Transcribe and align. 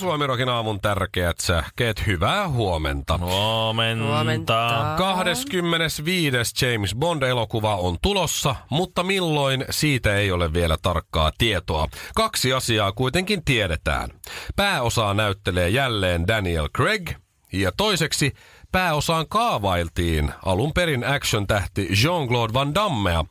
Suomirokin 0.00 0.48
aamun 0.48 0.80
tärkeät 0.80 1.38
sähkeet. 1.40 2.06
Hyvää 2.06 2.48
huomenta. 2.48 3.18
Huomenta. 3.18 4.04
Huomenta. 4.04 4.94
25. 4.98 6.36
James 6.66 6.94
Bond-elokuva 6.94 7.76
on 7.76 7.96
tulossa, 8.02 8.56
mutta 8.70 9.02
milloin 9.02 9.64
siitä 9.70 10.16
ei 10.16 10.32
ole 10.32 10.52
vielä 10.52 10.76
tarkkaa 10.82 11.32
tietoa. 11.38 11.88
Kaksi 12.14 12.52
asiaa 12.52 12.92
kuitenkin 12.92 13.44
tiedetään. 13.44 14.10
Pääosaa 14.56 15.14
näyttelee 15.14 15.68
jälleen 15.68 16.28
Daniel 16.28 16.68
Craig, 16.76 17.10
ja 17.52 17.72
toiseksi 17.76 18.32
pääosaan 18.72 19.28
kaavailtiin 19.28 20.32
alun 20.44 20.72
perin 20.72 21.04
action-tähti 21.04 21.88
Jean-Claude 21.88 22.54
Van 22.54 22.74
Dammea. 22.74 23.24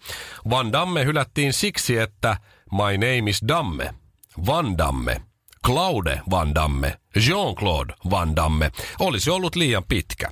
Van 0.50 0.72
Damme 0.72 1.06
hylättiin 1.06 1.54
siksi, 1.54 1.98
että 1.98 2.38
My 2.72 2.98
name 2.98 3.30
is 3.30 3.42
Damme. 3.48 3.94
Van 4.46 4.78
Damme. 4.78 5.29
Claude 5.66 6.22
Van 6.32 6.56
Damme, 6.56 7.00
Jean-Claude 7.16 7.94
Van 8.10 8.36
Damme, 8.36 8.72
olisi 9.00 9.30
ollut 9.30 9.56
liian 9.56 9.84
pitkä. 9.88 10.30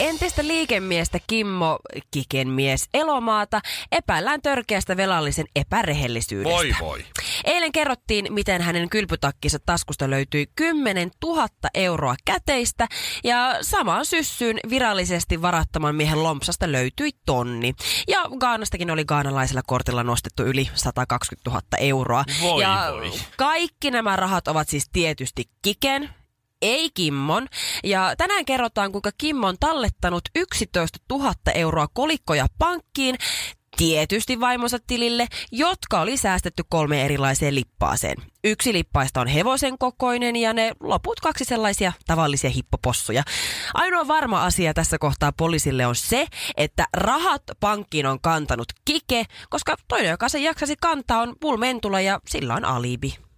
Entistä 0.00 0.46
liikemiestä 0.46 1.18
Kimmo 1.26 1.78
Kikenmies 2.10 2.88
Elomaata 2.94 3.60
epäillään 3.92 4.42
törkeästä 4.42 4.96
velallisen 4.96 5.46
epärehellisyydestä. 5.56 6.56
Voi 6.56 6.74
voi. 6.80 7.04
Eilen 7.44 7.72
kerrottiin, 7.72 8.32
miten 8.32 8.62
hänen 8.62 8.90
kylpytakkinsa 8.90 9.58
taskusta 9.66 10.10
löytyi 10.10 10.46
10 10.56 11.10
000 11.24 11.48
euroa 11.74 12.14
käteistä 12.24 12.88
ja 13.24 13.58
samaan 13.62 14.06
syssyyn 14.06 14.60
virallisesti 14.70 15.42
varattoman 15.42 15.94
miehen 15.94 16.22
lompsasta 16.22 16.72
löytyi 16.72 17.10
tonni. 17.26 17.74
Ja 18.08 18.18
Gaanastakin 18.38 18.90
oli 18.90 19.04
gaanalaisella 19.04 19.62
kortilla 19.66 20.02
nostettu 20.02 20.42
yli 20.42 20.70
120 20.74 21.50
000 21.50 21.62
euroa. 21.78 22.24
Voi 22.42 22.62
ja 22.62 22.88
voi. 22.92 23.12
kaikki 23.36 23.90
nämä 23.90 24.16
rahat 24.16 24.48
ovat 24.48 24.68
siis 24.68 24.88
tietysti 24.92 25.44
Kiken, 25.62 26.10
ei 26.62 26.90
Kimmon. 26.94 27.48
Ja 27.84 28.14
tänään 28.18 28.44
kerrotaan, 28.44 28.92
kuinka 28.92 29.10
Kimmo 29.18 29.46
on 29.46 29.56
tallettanut 29.60 30.22
11 30.34 30.98
000 31.10 31.34
euroa 31.54 31.88
kolikkoja 31.92 32.46
pankkiin, 32.58 33.16
tietysti 33.76 34.40
vaimonsa 34.40 34.78
tilille, 34.86 35.26
jotka 35.52 36.00
oli 36.00 36.16
säästetty 36.16 36.62
kolme 36.68 37.04
erilaiseen 37.04 37.54
lippaaseen. 37.54 38.16
Yksi 38.44 38.72
lippaista 38.72 39.20
on 39.20 39.26
hevosen 39.26 39.78
kokoinen 39.78 40.36
ja 40.36 40.52
ne 40.52 40.72
loput 40.80 41.20
kaksi 41.20 41.44
sellaisia 41.44 41.92
tavallisia 42.06 42.50
hippopossuja. 42.50 43.22
Ainoa 43.74 44.08
varma 44.08 44.44
asia 44.44 44.74
tässä 44.74 44.98
kohtaa 44.98 45.32
poliisille 45.32 45.86
on 45.86 45.96
se, 45.96 46.26
että 46.56 46.86
rahat 46.96 47.42
pankkiin 47.60 48.06
on 48.06 48.20
kantanut 48.20 48.68
Kike, 48.84 49.24
koska 49.50 49.76
toinen, 49.88 50.10
joka 50.10 50.28
se 50.28 50.38
jaksasi 50.38 50.74
kantaa, 50.80 51.22
on 51.22 51.36
Pulmentula 51.40 52.00
ja 52.00 52.20
sillä 52.28 52.54
on 52.54 52.64
alibi. 52.64 53.29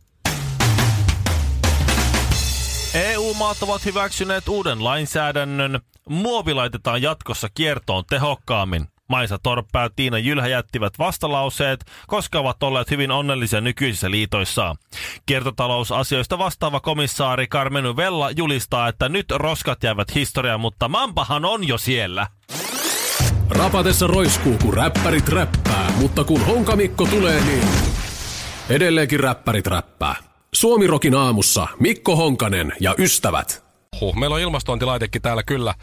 EU-maat 2.95 3.63
ovat 3.63 3.85
hyväksyneet 3.85 4.49
uuden 4.49 4.85
lainsäädännön. 4.85 5.81
Muovi 6.09 6.55
laitetaan 6.55 7.03
jatkossa 7.03 7.49
kiertoon 7.55 8.05
tehokkaammin. 8.11 8.87
Maisa 9.09 9.39
Torppää 9.43 9.83
ja 9.83 9.91
Tiina 9.97 10.19
Jylhä 10.19 10.47
jättivät 10.47 10.99
vastalauseet, 10.99 11.85
koska 12.07 12.39
ovat 12.39 12.63
olleet 12.63 12.91
hyvin 12.91 13.11
onnellisia 13.11 13.61
nykyisissä 13.61 14.11
liitoissaan. 14.11 14.77
Kiertotalousasioista 15.27 16.39
vastaava 16.39 16.81
komissaari 16.81 17.47
Carmenu 17.47 17.97
Vella 17.97 18.31
julistaa, 18.31 18.89
että 18.89 19.09
nyt 19.09 19.27
roskat 19.31 19.83
jäävät 19.83 20.15
historiaan, 20.15 20.61
mutta 20.61 20.89
mampahan 20.89 21.45
on 21.45 21.69
jo 21.69 21.79
siellä. 21.79 22.27
Rapatessa 23.51 24.07
roiskuu, 24.07 24.59
kun 24.63 24.75
räppärit 24.75 25.29
räppää, 25.29 25.93
mutta 25.97 26.25
kun 26.25 26.47
Honkamikko 26.47 27.07
tulee, 27.07 27.41
niin 27.41 27.69
edelleenkin 28.69 29.21
räppärit 29.21 29.67
räppää. 29.67 30.32
Suomirokin 30.55 31.15
aamussa 31.15 31.69
Mikko 31.81 32.17
Honkanen 32.17 32.73
ja 32.81 32.95
ystävät. 32.99 33.65
Huh, 34.01 34.15
meillä 34.17 34.35
on 34.35 34.41
ilmastointilaitekin 34.41 35.23
täällä 35.23 35.43
kyllä 35.43 35.75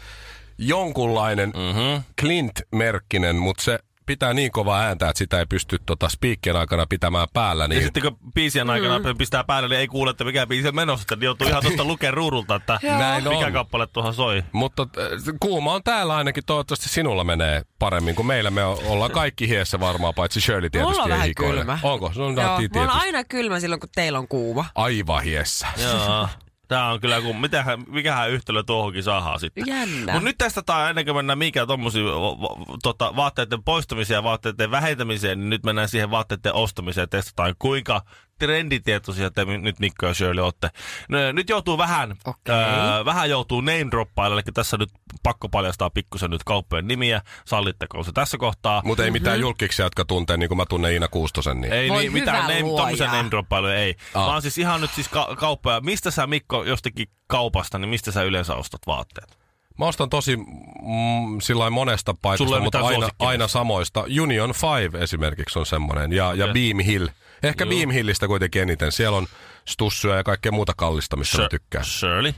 jonkunlainen 0.58 1.52
mm-hmm. 1.56 2.02
Clint-merkkinen, 2.20 3.36
mutta 3.36 3.62
se 3.62 3.78
pitää 4.06 4.34
niin 4.34 4.50
kovaa 4.52 4.80
ääntä, 4.80 5.08
että 5.08 5.18
sitä 5.18 5.38
ei 5.38 5.46
pysty 5.46 5.78
tota 5.86 6.08
spiikkien 6.08 6.56
aikana 6.56 6.86
pitämään 6.88 7.28
päällä. 7.32 7.64
Ja 7.64 7.68
Niin 7.68 7.82
sitten 7.82 8.02
kun 8.02 8.18
biisien 8.34 8.70
aikana 8.70 8.98
mm. 8.98 9.18
pistää 9.18 9.44
päälle, 9.44 9.68
niin 9.68 9.78
ei 9.80 9.88
kuule, 9.88 10.10
että 10.10 10.24
mikä 10.24 10.46
biisi 10.46 10.68
on 10.68 10.74
menossa. 10.74 11.16
Niin 11.16 11.22
joutuu 11.24 11.48
ihan 11.48 11.62
tuosta 11.62 11.84
lukemaan 11.90 12.14
ruudulta, 12.14 12.54
että 12.54 12.78
Näin 12.82 13.24
mikä 13.28 13.46
on. 13.46 13.52
kappale 13.52 13.86
tuohon 13.86 14.14
soi. 14.14 14.42
Mutta 14.52 14.82
äh, 14.98 15.08
kuuma 15.40 15.74
on 15.74 15.82
täällä 15.82 16.16
ainakin. 16.16 16.44
Toivottavasti 16.46 16.88
sinulla 16.88 17.24
menee 17.24 17.62
paremmin 17.78 18.14
kuin 18.14 18.26
meillä. 18.26 18.50
Me 18.50 18.64
ollaan 18.64 19.10
kaikki 19.10 19.48
hiessä 19.48 19.80
varmaan, 19.80 20.14
paitsi 20.14 20.40
Shirley 20.40 20.70
tietysti 20.70 20.90
Mulla 20.92 21.02
on 21.04 21.10
ei 21.10 21.14
vähän 21.14 21.26
hikoile. 21.28 21.56
kylmä. 21.56 21.78
Onko? 21.82 22.12
Se 22.14 22.22
on 22.22 22.36
Joo, 22.36 22.56
tietysti. 22.56 22.78
mulla 22.78 22.92
on 22.92 23.00
aina 23.00 23.24
kylmä 23.24 23.60
silloin, 23.60 23.80
kun 23.80 23.88
teillä 23.94 24.18
on 24.18 24.28
kuuma. 24.28 24.64
Aivan 24.74 25.22
hiessä. 25.22 25.66
Joo. 25.76 26.28
Tää 26.70 26.86
on 26.86 27.00
kyllä, 27.00 27.20
kun 27.20 27.40
mitähän, 27.40 27.84
mikähän 27.88 28.30
yhtälö 28.30 28.62
tuohonkin 28.62 29.02
saadaan 29.02 29.40
sitten. 29.40 29.66
Jännä. 29.66 30.12
Mutta 30.12 30.28
nyt 30.28 30.38
testataan 30.38 30.90
ennen 30.90 31.04
kuin 31.04 31.16
mennään 31.16 31.38
mikä 31.38 31.62
o- 31.62 32.58
tota, 32.82 33.16
vaatteiden 33.16 33.62
poistamiseen 33.62 34.16
ja 34.16 34.22
vaatteiden 34.22 34.70
vähentämiseen, 34.70 35.38
niin 35.38 35.50
nyt 35.50 35.64
mennään 35.64 35.88
siihen 35.88 36.10
vaatteiden 36.10 36.54
ostamiseen 36.54 37.02
ja 37.02 37.06
testataan, 37.06 37.54
kuinka 37.58 38.02
trenditietoisia 38.40 39.30
te 39.30 39.44
nyt 39.44 39.78
Mikko 39.80 40.06
ja 40.06 40.14
Shirley 40.14 40.44
olette. 40.44 40.70
No, 41.08 41.32
nyt 41.32 41.48
joutuu 41.48 41.78
vähän, 41.78 42.16
Okei. 42.24 42.54
öö, 42.54 43.04
vähän 43.04 43.30
joutuu 43.30 43.60
name 43.60 43.86
droppailla, 43.90 44.36
eli 44.36 44.42
tässä 44.54 44.76
nyt 44.76 44.88
pakko 45.22 45.48
paljastaa 45.48 45.90
pikkusen 45.90 46.30
nyt 46.30 46.44
kauppojen 46.44 46.88
nimiä. 46.88 47.22
Sallitteko 47.44 48.04
se 48.04 48.12
tässä 48.12 48.38
kohtaa? 48.38 48.82
Mutta 48.84 49.04
ei 49.04 49.10
mitään 49.10 49.40
julkiksi, 49.40 49.82
jotka 49.82 50.04
tuntee, 50.04 50.36
niin 50.36 50.48
kuin 50.48 50.56
mä 50.58 50.66
tunnen 50.68 50.92
Iina 50.92 51.08
Kuustosen. 51.08 51.60
Niin. 51.60 51.72
Ei 51.72 51.88
Voi 51.88 52.00
niin, 52.02 52.12
mitään 52.12 52.42
name, 52.42 52.76
tommosen 52.76 53.10
name 53.10 53.30
droppailuja 53.30 53.74
ei. 53.74 53.94
Ah. 54.14 54.26
Vaan 54.26 54.42
siis 54.42 54.58
ihan 54.58 54.80
nyt 54.80 54.90
siis 54.90 55.08
ka- 55.08 55.36
kauppoja. 55.38 55.80
Mistä 55.80 56.10
sä 56.10 56.26
Mikko 56.26 56.64
jostakin 56.64 57.06
kaupasta, 57.26 57.78
niin 57.78 57.88
mistä 57.88 58.12
sä 58.12 58.22
yleensä 58.22 58.54
ostat 58.54 58.80
vaatteet? 58.86 59.39
Mä 59.80 59.86
ostan 59.86 60.10
tosi 60.10 60.36
mm, 60.36 61.40
sillä 61.42 61.70
monesta 61.70 62.14
paikasta, 62.22 62.60
mutta 62.60 62.80
aina, 62.80 63.08
aina 63.18 63.48
samoista. 63.48 64.04
Union 64.22 64.54
5 64.92 65.04
esimerkiksi 65.04 65.58
on 65.58 65.66
semmoinen 65.66 66.12
ja, 66.12 66.34
ja. 66.34 66.46
Beam 66.46 66.78
Hill. 66.78 67.08
Ehkä 67.42 67.64
Joo. 67.64 67.70
Beam 67.70 67.90
Hillistä 67.90 68.26
kuitenkin 68.26 68.62
eniten. 68.62 68.92
Siellä 68.92 69.18
on 69.18 69.26
stussuja 69.68 70.16
ja 70.16 70.24
kaikkea 70.24 70.52
muuta 70.52 70.72
kallista, 70.76 71.16
mistä 71.16 71.42
mä 71.42 71.48
tykkään. 71.48 71.84
Shirley? 71.84 72.32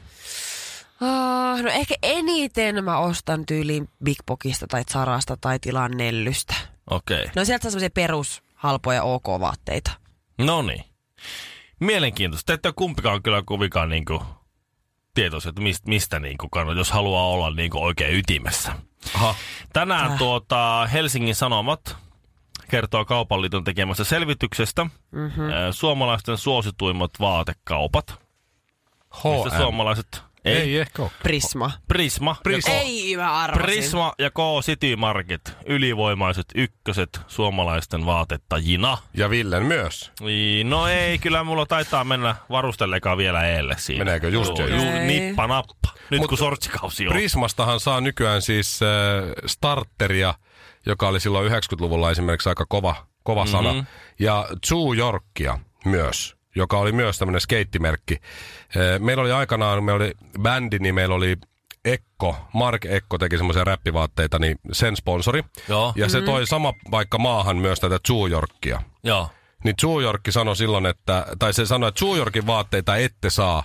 Oh, 1.00 1.62
no 1.62 1.70
ehkä 1.70 1.94
eniten 2.02 2.84
mä 2.84 2.98
ostan 2.98 3.46
tyyliin 3.46 3.88
Big 4.04 4.18
Boxista 4.26 4.66
tai 4.66 4.84
Zarasta 4.92 5.36
tai 5.40 5.58
tilaan 5.58 5.90
Nellystä. 5.96 6.54
Okei. 6.90 7.26
No 7.36 7.44
sieltä 7.44 7.62
saa 7.62 7.70
semmoisia 7.70 7.90
perus 7.90 8.42
halpoja 8.54 9.02
OK-vaatteita. 9.02 9.90
No 10.38 10.62
niin. 10.62 10.84
Mielenkiintoista. 11.80 12.46
Te 12.46 12.52
ette 12.52 12.68
ole 12.68 12.74
kumpikaan 12.76 13.22
kyllä 13.22 13.42
kovinkaan 13.46 13.88
niinku 13.88 14.22
tietoisia, 15.14 15.48
että 15.48 15.62
mistä, 15.62 15.88
mistä 15.88 16.20
niinku 16.20 16.48
kannattaa, 16.48 16.80
jos 16.80 16.90
haluaa 16.90 17.26
olla 17.26 17.50
niinku 17.50 17.82
oikein 17.82 18.16
ytimessä. 18.16 18.72
Aha. 19.14 19.34
Tänään 19.72 20.08
Täh. 20.08 20.18
tuota, 20.18 20.86
Helsingin 20.92 21.34
Sanomat 21.34 21.96
kertoo 22.70 23.04
Kaupan 23.04 23.42
liiton 23.42 23.64
tekemästä 23.64 24.04
selvityksestä 24.04 24.86
Mm-hmm. 25.12 25.44
suomalaisten 25.70 26.38
suosituimmat 26.38 27.10
vaatekaupat. 27.20 28.06
Mistä 29.24 29.50
H&M. 29.50 29.56
suomalaiset... 29.56 30.22
Ei, 30.44 30.56
Ei 30.56 30.78
ehkä 30.78 31.02
ole. 31.02 31.10
Prisma. 31.22 31.70
Prisma. 31.88 32.36
Prisma. 32.42 32.72
Ja 32.74 32.80
K- 32.80 32.84
Ei, 32.84 33.16
mä 33.16 33.32
arvasin. 33.32 33.62
Prisma 33.66 34.12
ja 34.18 34.30
K 34.30 34.36
City 34.62 34.96
Market, 34.96 35.56
ylivoimaiset 35.66 36.46
ykköset 36.54 37.20
suomalaisten 37.28 38.06
vaatettajina. 38.06 38.98
Ja 39.14 39.30
Villen 39.30 39.62
myös. 39.62 40.12
Niin, 40.20 40.70
No 40.70 40.86
ei, 40.86 41.18
kyllä 41.18 41.44
mulla 41.44 41.66
taitaa 41.66 42.04
mennä 42.04 42.34
varustelekaan 42.50 43.18
vielä 43.18 43.46
eelle 43.46 43.74
siinä. 43.78 44.04
Meneekö 44.04 44.28
just 44.28 44.58
jo? 44.58 44.66
juu, 44.66 44.92
nippa 45.06 45.46
nappa. 45.46 45.88
Nyt 46.10 46.20
Mut 46.20 46.28
kun 46.28 46.38
sortsikausi 46.38 47.06
on. 47.06 47.12
Prismastahan 47.12 47.80
saa 47.80 48.00
nykyään 48.00 48.42
siis 48.42 48.80
äh, 48.82 48.88
starteria, 49.46 50.34
joka 50.86 51.08
oli 51.08 51.20
silloin 51.20 51.52
90-luvulla 51.52 52.10
esimerkiksi 52.10 52.48
aika 52.48 52.66
kova, 52.68 53.06
kova 53.22 53.44
Mhm. 53.44 53.52
sana. 53.52 53.84
Ja 54.18 54.46
Zoo 54.66 54.94
Yorkia 54.94 55.58
myös, 55.84 56.36
joka 56.56 56.78
oli 56.78 56.92
myös 56.92 57.18
tämmöinen 57.18 57.40
skeittimerkki. 57.40 58.16
Meillä 58.98 59.20
oli 59.22 59.32
aikanaan, 59.32 59.84
meillä 59.84 60.04
oli 60.04 60.12
bändi, 60.42 60.78
niin 60.78 60.94
meillä 60.94 61.14
oli 61.14 61.36
Ekko, 61.84 62.36
Mark 62.52 62.84
Ekko 62.84 63.18
teki 63.18 63.36
semmoisia 63.36 63.64
räppivaatteita, 63.64 64.38
niin 64.38 64.56
sen 64.72 64.96
sponsori. 64.96 65.42
Joo, 65.68 65.92
Ja 65.96 66.08
se 66.08 66.20
toi 66.22 66.46
sama 66.46 66.74
paikka 66.90 67.18
maahan 67.18 67.56
myös 67.56 67.80
tätä 67.80 67.98
Zoo 68.08 68.26
Yorkia. 68.28 68.82
joo. 69.04 69.28
Niin 69.64 69.74
Zoo 69.80 70.00
York 70.00 70.20
sanoi 70.30 70.56
silloin, 70.56 70.86
että, 70.86 71.26
tai 71.38 71.52
se 71.52 71.66
sanoi, 71.66 71.88
että 71.88 71.98
Zoo 71.98 72.16
Yorkin 72.16 72.46
vaatteita 72.46 72.96
ette 72.96 73.30
saa, 73.30 73.64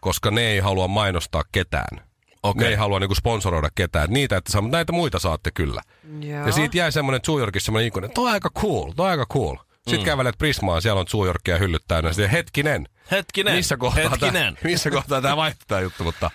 koska 0.00 0.30
ne 0.30 0.40
ei 0.40 0.58
halua 0.58 0.88
mainostaa 0.88 1.42
ketään. 1.52 2.00
Okei. 2.42 2.64
Ne 2.64 2.70
ei 2.70 2.76
halua 2.76 3.00
niinku 3.00 3.14
sponsoroida 3.14 3.68
ketään. 3.74 4.10
Niitä, 4.10 4.36
että 4.36 4.52
saa, 4.52 4.62
mutta 4.62 4.76
näitä 4.76 4.92
muita 4.92 5.18
saatte 5.18 5.50
kyllä. 5.50 5.82
Joo. 6.20 6.46
Ja 6.46 6.52
siitä 6.52 6.78
jäi 6.78 6.92
semmoinen 6.92 7.20
New 7.28 7.38
Yorkissa 7.38 7.64
semmoinen 7.64 7.88
ikoni, 7.88 8.04
että 8.04 8.14
toi 8.14 8.26
on 8.26 8.32
aika 8.32 8.50
cool, 8.50 8.92
toi 8.96 9.04
on 9.06 9.10
aika 9.10 9.26
cool. 9.26 9.56
Sitten 9.90 10.00
mm. 10.00 10.04
kävelet 10.04 10.38
Prismaan, 10.38 10.82
siellä 10.82 11.00
on 11.00 11.06
New 11.14 11.26
Yorkia 11.26 11.58
hyllyt 11.58 11.82
täynnä. 11.88 12.12
Sitten 12.12 12.30
hetkinen, 12.30 12.88
Hetkinen. 13.10 13.54
missä 13.54 13.76
kohtaa, 13.76 14.08
Hetkinen. 14.08 14.54
Tää, 14.54 14.64
missä 14.64 14.90
kohtaa 14.90 15.20
tämä 15.22 15.36
vaihtuu 15.36 15.64
tämä 15.68 15.80
juttu, 15.80 16.04
mutta... 16.04 16.30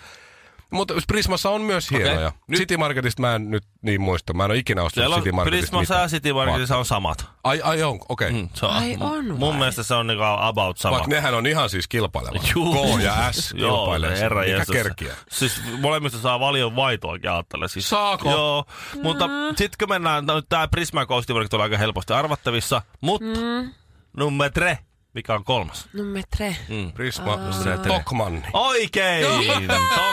Mutta 0.72 0.94
Prismassa 1.08 1.50
on 1.50 1.62
myös 1.62 1.92
hienoja. 1.92 2.20
Nyt- 2.30 2.34
Okay. 2.50 2.58
City 2.58 2.78
Marketista 2.78 3.22
mä 3.22 3.36
en 3.36 3.50
nyt 3.52 3.64
niin 3.82 4.02
muista. 4.02 4.34
Mä 4.34 4.46
en 4.46 4.52
ole 4.52 4.58
ikinä 4.58 4.84
ostanut 4.84 5.04
Siellä 5.06 5.18
City 5.18 5.32
Marketista 5.32 5.70
Prismassa 5.70 5.94
ja 5.96 6.08
City 6.08 6.34
Marketissa 6.34 6.78
on 6.78 6.86
samat. 6.86 7.26
Ai, 7.44 7.62
ai 7.64 7.84
on, 7.84 8.00
okei. 8.10 8.28
Okay. 8.30 8.42
Mm, 8.42 8.50
se 8.54 8.66
on, 8.66 8.72
Ai 8.74 8.98
on 9.00 9.26
Mun 9.26 9.40
vai? 9.40 9.58
mielestä 9.58 9.84
se 9.84 9.94
on 9.94 10.08
niinku 10.08 10.24
about 10.24 10.78
sama. 10.78 10.92
Vaikka 10.92 11.10
nehän 11.10 11.34
on 11.34 11.48
ihan 11.48 11.70
siis 11.70 11.88
kilpailevat. 11.88 12.52
Juu. 12.56 12.98
K 12.98 13.02
ja 13.04 13.32
S 13.32 13.54
Joo, 13.58 13.78
kilpailee. 13.78 14.10
siinä. 14.10 14.22
herra 14.24 14.42
Mikä 14.42 14.66
kerkiä? 14.72 15.14
Siis 15.30 15.62
molemmista 15.82 16.18
saa 16.20 16.40
valion 16.40 16.76
vaitoakin 16.76 17.32
ajattele. 17.32 17.68
Siis, 17.68 17.90
Saako? 17.90 18.32
Joo, 18.32 18.66
mutta 19.04 19.26
sit 19.56 19.78
kun 19.78 19.90
mennään, 19.90 20.26
no, 20.26 20.42
tää 20.42 20.68
Prisma 20.68 21.06
Coast 21.06 21.30
on 21.30 21.62
aika 21.62 21.78
helposti 21.78 22.14
arvattavissa, 22.14 22.82
mutta 23.02 23.26
mm. 23.28 23.74
nummer 24.18 24.52
tre, 24.52 24.78
mikä 25.14 25.34
on 25.36 25.44
kolmas. 25.44 25.88
No 25.94 26.04
metre. 26.04 26.56
Mm. 26.70 26.92
Prisma, 26.92 27.32
Aa. 27.34 27.78
Tokmanni. 27.88 28.42
Oikein! 28.54 29.26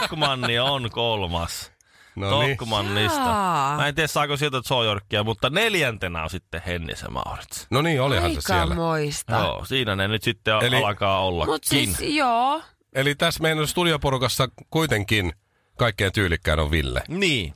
Tokmanni 0.01 0.59
on 0.59 0.91
kolmas. 0.91 1.73
No 2.17 2.41
niin. 2.43 2.57
Tokmannista. 2.57 3.19
Jaa. 3.21 3.77
Mä 3.77 3.89
en 3.89 3.95
tiedä 3.95 4.07
saako 4.07 4.37
sieltä 4.37 4.61
Zoojorkkia, 4.63 5.25
mutta 5.25 5.51
neljäntenä 5.51 6.23
on 6.23 6.31
sitten 6.31 6.63
Hennis 6.67 7.03
ja 7.03 7.09
Maurits. 7.11 7.67
No 7.71 7.83
niin, 7.83 8.01
olihan 8.01 8.31
se 8.31 8.37
Aika 8.37 8.41
siellä. 8.41 8.75
moista. 8.75 9.37
Joo, 9.37 9.65
siinä 9.65 9.97
ne 9.97 10.09
nyt 10.09 10.23
sitten 10.23 10.55
Eli- 10.63 10.85
alkaa 10.85 11.21
ollakin. 11.21 11.53
Mut 11.55 11.65
siis 11.65 12.01
joo. 12.01 12.63
Eli 12.93 13.15
tässä 13.15 13.43
meidän 13.43 13.67
studioporukassa 13.69 14.49
kuitenkin 14.71 15.33
kaikkein 15.79 16.13
tyylikkäin 16.13 16.59
on 16.61 16.71
Ville. 16.71 17.03
Niin. 17.09 17.55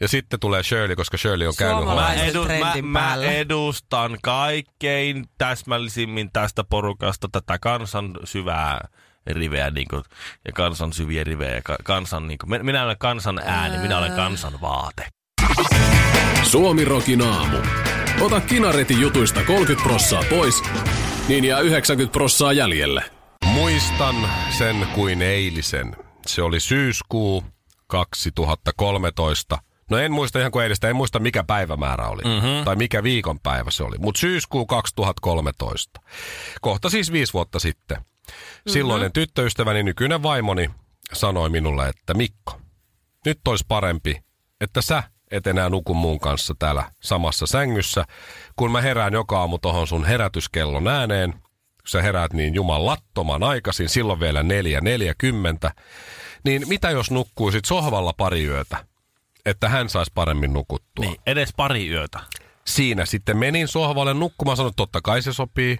Ja 0.00 0.08
sitten 0.08 0.40
tulee 0.40 0.62
Shirley, 0.62 0.96
koska 0.96 1.16
Shirley 1.16 1.48
on 1.48 1.54
käynyt. 1.58 1.84
Mä, 1.84 2.14
edu, 2.14 2.44
mä, 2.44 2.74
mä 2.82 3.14
edustan 3.14 4.18
kaikkein 4.22 5.24
täsmällisimmin 5.38 6.30
tästä 6.32 6.64
porukasta 6.64 7.28
tätä 7.32 7.58
kansan 7.58 8.18
syvää 8.24 8.88
riveä 9.26 9.70
niin 9.70 9.88
kuin, 9.88 10.02
ja 10.44 10.52
kansan 10.52 10.92
syviä 10.92 11.24
rivejä. 11.24 11.54
Ja 11.54 11.62
kansan, 11.84 12.28
niin 12.28 12.38
kuin, 12.38 12.66
minä 12.66 12.84
olen 12.84 12.98
kansan 12.98 13.38
ääni, 13.44 13.78
minä 13.78 13.98
olen 13.98 14.12
kansan 14.12 14.60
vaate. 14.60 15.06
Suomi 16.42 16.84
Rokin 16.84 17.22
aamu. 17.22 17.56
Ota 18.20 18.40
kinaretin 18.40 19.00
jutuista 19.00 19.44
30 19.44 19.88
prossaa 19.88 20.22
pois, 20.30 20.62
niin 21.28 21.44
jää 21.44 21.60
90 21.60 22.12
prossaa 22.12 22.52
jäljelle. 22.52 23.04
Muistan 23.44 24.14
sen 24.58 24.86
kuin 24.94 25.22
eilisen. 25.22 25.96
Se 26.26 26.42
oli 26.42 26.60
syyskuu 26.60 27.44
2013. 27.86 29.58
No 29.92 29.98
en 29.98 30.12
muista 30.12 30.38
ihan 30.38 30.50
kuin 30.52 30.62
eilistä, 30.62 30.88
en 30.88 30.96
muista 30.96 31.18
mikä 31.18 31.44
päivämäärä 31.44 32.08
oli. 32.08 32.22
Mm-hmm. 32.22 32.64
Tai 32.64 32.76
mikä 32.76 33.02
viikonpäivä 33.02 33.70
se 33.70 33.84
oli. 33.84 33.96
Mutta 33.98 34.20
syyskuu 34.20 34.66
2013. 34.66 36.00
Kohta 36.60 36.90
siis 36.90 37.12
viisi 37.12 37.32
vuotta 37.32 37.58
sitten. 37.58 37.96
Silloinen 38.66 39.12
tyttöystäväni, 39.12 39.82
nykyinen 39.82 40.22
vaimoni, 40.22 40.70
sanoi 41.12 41.50
minulle, 41.50 41.88
että 41.88 42.14
Mikko, 42.14 42.60
nyt 43.26 43.38
olisi 43.48 43.64
parempi, 43.68 44.22
että 44.60 44.82
sä 44.82 45.02
et 45.30 45.46
enää 45.46 45.68
nuku 45.68 45.94
mun 45.94 46.20
kanssa 46.20 46.54
täällä 46.58 46.90
samassa 47.02 47.46
sängyssä, 47.46 48.04
kun 48.56 48.72
mä 48.72 48.80
herään 48.80 49.12
joka 49.12 49.40
aamu 49.40 49.58
tohon 49.58 49.86
sun 49.86 50.04
herätyskellon 50.04 50.88
ääneen. 50.88 51.32
Kun 51.32 51.88
sä 51.88 52.02
heräät 52.02 52.32
niin 52.32 52.54
jumalattoman 52.54 53.42
aikaisin, 53.42 53.88
silloin 53.88 54.20
vielä 54.20 54.42
4.40, 54.42 55.70
niin 56.44 56.68
mitä 56.68 56.90
jos 56.90 57.10
nukkuisit 57.10 57.64
sohvalla 57.64 58.12
pari 58.16 58.44
yötä, 58.44 58.91
että 59.46 59.68
hän 59.68 59.88
saisi 59.88 60.12
paremmin 60.14 60.52
nukuttua? 60.52 61.04
Niin, 61.04 61.16
edes 61.26 61.52
pari 61.56 61.88
yötä. 61.88 62.20
Siinä 62.64 63.06
sitten 63.06 63.36
menin 63.36 63.68
sohvalle 63.68 64.14
nukkumaan, 64.14 64.56
sanoin, 64.56 64.70
että 64.70 64.76
totta 64.76 65.00
kai 65.00 65.22
se 65.22 65.32
sopii. 65.32 65.78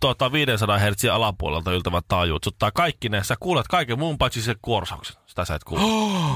tuota, 0.00 0.32
500 0.32 0.78
Hz 0.78 1.04
alapuolelta 1.04 1.72
yltävät 1.72 2.04
taajuudet. 2.08 2.44
Se 2.44 2.48
ottaa 2.48 2.70
kaikki 2.70 3.08
ne. 3.08 3.24
Sä 3.24 3.36
kuulet 3.40 3.68
kaiken 3.68 3.98
muun 3.98 4.18
paitsi 4.18 4.42
se 4.42 4.54
kuorsauksen. 4.62 5.16
Sitä 5.34 5.44
sä 5.44 5.54
et 5.54 5.64
kuule. 5.64 5.82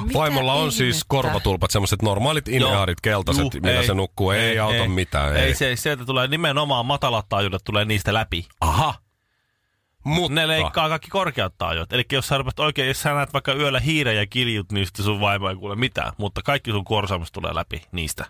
Mitä 0.04 0.18
Vaimolla 0.18 0.54
on 0.54 0.72
siis 0.72 0.96
ihmettä? 0.96 1.04
korvatulpat, 1.08 1.70
semmoiset 1.70 2.02
normaalit 2.02 2.48
inehaarit, 2.48 3.00
keltaiset, 3.00 3.42
Juu, 3.42 3.50
millä 3.62 3.82
se 3.82 3.94
nukkuu. 3.94 4.30
Ei, 4.30 4.40
ei 4.40 4.58
auta 4.58 4.88
mitään. 4.88 5.36
Ei, 5.36 5.42
Ei, 5.42 5.48
ei 5.48 5.54
se, 5.54 5.76
sieltä 5.76 6.04
tulee 6.04 6.26
nimenomaan 6.26 6.86
matalat 6.86 7.26
taajuudet 7.28 7.64
tulee 7.64 7.84
niistä 7.84 8.14
läpi. 8.14 8.46
Aha. 8.60 8.94
Mutta 10.04 10.34
Ne 10.34 10.48
leikkaa 10.48 10.88
kaikki 10.88 11.08
korkeat 11.08 11.54
taajuudet. 11.58 11.92
Eli 11.92 12.04
jos 12.12 12.28
sä 12.28 12.38
rupeat 12.38 12.60
oikein, 12.60 12.88
jos 12.88 13.02
sä 13.02 13.14
näet 13.14 13.32
vaikka 13.32 13.52
yöllä 13.52 13.80
hiiren 13.80 14.16
ja 14.16 14.26
kiljut, 14.26 14.72
niin 14.72 14.86
sitten 14.86 15.04
sun 15.04 15.20
vaimo 15.20 15.48
ei 15.50 15.56
kuule 15.56 15.76
mitään. 15.76 16.12
Mutta 16.16 16.42
kaikki 16.42 16.70
sun 16.70 16.84
kuorsaamiset 16.84 17.32
tulee 17.32 17.54
läpi 17.54 17.82
niistä. 17.92 18.24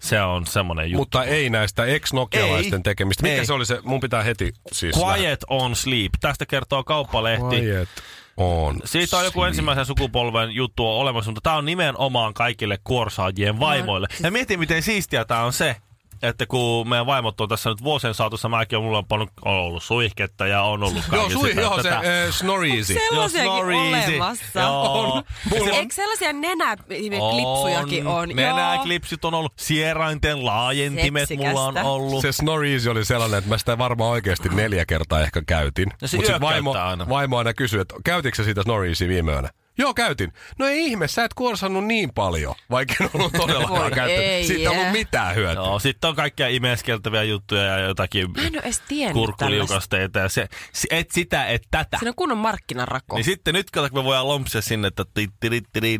Se 0.00 0.22
on 0.22 0.46
semmonen 0.46 0.90
juttu. 0.90 0.98
Mutta 1.00 1.24
ei 1.24 1.50
näistä 1.50 1.84
ex-nokialaisten 1.84 2.78
Ei. 2.78 2.82
tekemistä. 2.82 3.22
Mikä 3.22 3.34
Ei. 3.34 3.46
se 3.46 3.52
oli 3.52 3.66
se? 3.66 3.78
Mun 3.82 4.00
pitää 4.00 4.22
heti 4.22 4.52
siis... 4.72 4.96
Quiet 4.96 5.44
on 5.48 5.76
sleep. 5.76 6.12
Tästä 6.20 6.46
kertoo 6.46 6.84
kauppalehti. 6.84 7.56
Quiet 7.56 7.88
on 8.36 8.80
Siitä 8.84 9.16
on 9.18 9.24
joku 9.24 9.44
ensimmäisen 9.44 9.86
sukupolven 9.86 10.50
juttu 10.50 10.86
on 10.86 10.94
olemassa, 10.96 11.30
mutta 11.30 11.40
tämä 11.40 11.56
on 11.56 11.64
nimenomaan 11.64 12.34
kaikille 12.34 12.78
kuorsaajien 12.84 13.60
vaimoille. 13.60 14.08
Ja 14.22 14.30
mieti, 14.30 14.56
miten 14.56 14.82
siistiä 14.82 15.24
tämä 15.24 15.44
on 15.44 15.52
se, 15.52 15.76
että 16.22 16.46
kun 16.46 16.88
meidän 16.88 17.06
vaimot 17.06 17.40
on 17.40 17.48
tässä 17.48 17.70
nyt 17.70 17.82
vuosien 17.84 18.14
saatossa, 18.14 18.48
mäkin 18.48 18.78
on, 18.78 18.84
mulla 18.84 18.98
on 18.98 19.06
pannut, 19.06 19.30
on 19.44 19.54
ollut 19.54 19.82
suihketta 19.82 20.46
ja 20.46 20.62
on 20.62 20.82
ollut 20.82 20.94
Joo, 20.94 21.02
kaiken 21.10 21.30
sui, 21.38 21.48
sitä, 21.48 21.60
joo, 21.60 21.82
se 21.82 21.88
äh, 21.90 22.02
Snoreezy. 22.30 22.94
Se- 22.94 23.00
Joo, 23.12 23.28
Sellaisiakin 23.28 23.50
olemassa. 23.50 24.60
Joo. 24.60 25.22
Mulla 25.50 25.64
on- 25.64 25.78
Eikö 25.78 25.94
sellaisia 25.94 26.32
nenäklipsujakin 26.32 28.06
on? 28.06 28.28
Nenäklipsit 28.28 29.24
on 29.24 29.34
ollut. 29.34 29.52
Sierainten 29.56 30.44
laajentimet 30.46 31.28
mulla 31.36 31.50
on 31.64 31.72
Seksikästä. 31.74 31.88
ollut. 31.90 32.22
Se 32.22 32.32
Snoreezy 32.32 32.90
oli 32.90 33.04
sellainen, 33.04 33.38
että 33.38 33.50
mä 33.50 33.58
sitä 33.58 33.78
varmaan 33.78 34.10
oikeasti 34.10 34.48
neljä 34.48 34.86
kertaa 34.86 35.20
ehkä 35.20 35.42
käytin. 35.46 35.88
No 36.02 36.08
se 36.08 36.16
Mut 36.16 36.26
sit 36.26 36.34
yö 36.34 36.40
vaimo, 36.40 36.72
aina. 36.78 37.08
vaimo 37.08 37.38
aina 37.38 37.54
kysyi, 37.54 37.80
että 37.80 37.94
käytitkö 38.04 38.36
sä 38.36 38.44
sitä 38.44 38.62
Snoreezy 38.62 39.08
viime 39.08 39.32
yönä? 39.32 39.48
Joo, 39.80 39.94
käytin. 39.94 40.32
No 40.58 40.66
ei 40.66 40.86
ihme, 40.86 41.08
sä 41.08 41.24
et 41.24 41.34
kuorsannut 41.34 41.84
niin 41.84 42.12
paljon, 42.14 42.54
vaikka 42.70 42.94
en 43.04 43.10
ollut 43.14 43.32
todellakaan 43.32 43.92
käyttänyt. 43.92 44.24
ei, 44.24 44.46
Siitä 44.46 44.60
ei 44.60 44.68
ollut 44.68 44.82
jää. 44.82 44.92
mitään 44.92 45.34
hyötyä. 45.34 45.62
Joo, 45.62 45.78
sitten 45.78 46.08
on 46.08 46.16
kaikkia 46.16 46.48
imeskeltäviä 46.48 47.22
juttuja 47.22 47.62
ja 47.62 47.78
jotakin 47.78 48.30
Mä 48.32 48.42
en 48.42 48.54
ole 48.54 48.62
edes 48.62 48.80
tiennyt 48.88 49.14
kurkkuliukasteita 49.14 50.18
ja 50.18 50.28
se, 50.28 50.48
et 50.90 51.10
sitä, 51.10 51.46
et 51.46 51.62
tätä. 51.70 51.98
Siinä 51.98 52.10
on 52.10 52.14
kunnon 52.14 52.38
markkinarako. 52.38 53.16
Niin 53.16 53.24
sitten 53.24 53.54
nyt 53.54 53.70
kato, 53.70 53.88
kun 53.88 53.98
me 53.98 54.04
voidaan 54.04 54.28
lompsia 54.28 54.62
sinne, 54.62 54.88
että 54.88 55.04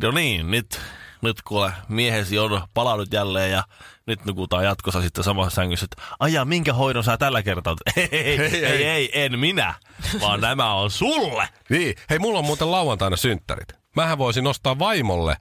no 0.03 0.11
niin, 0.11 0.51
nyt, 0.51 0.81
nyt 1.23 1.43
kuule, 1.43 1.73
miehesi 1.89 2.39
on 2.39 2.63
palannut 2.75 3.13
jälleen 3.13 3.51
ja 3.51 3.65
nyt 4.07 4.25
nukutaan 4.25 4.65
jatkossa 4.65 5.03
sitten 5.03 5.25
samassa 5.25 5.55
sängyssä, 5.55 5.85
että 5.85 6.03
ajaa, 6.21 6.45
minkä 6.45 6.73
hoidon 6.73 7.05
sä 7.05 7.17
tällä 7.17 7.43
kertaa? 7.43 7.73
otat?" 7.73 7.97
Ei, 7.97 8.09
ei, 8.13 8.41
ei, 8.41 8.65
ei, 8.65 8.85
ei, 8.85 9.25
en 9.25 9.39
minä, 9.39 9.75
vaan 10.21 10.41
nämä 10.51 10.75
on 10.75 10.91
sulle. 10.91 11.49
Niin, 11.69 11.95
hei 12.11 12.19
mulla 12.19 12.39
on 12.39 12.45
muuten 12.45 12.71
lauantaina 12.71 13.17
synttärit. 13.17 13.69
Mähän 13.97 14.19
voisin 14.19 14.47
ostaa 14.47 14.79
vaimolle 14.79 15.37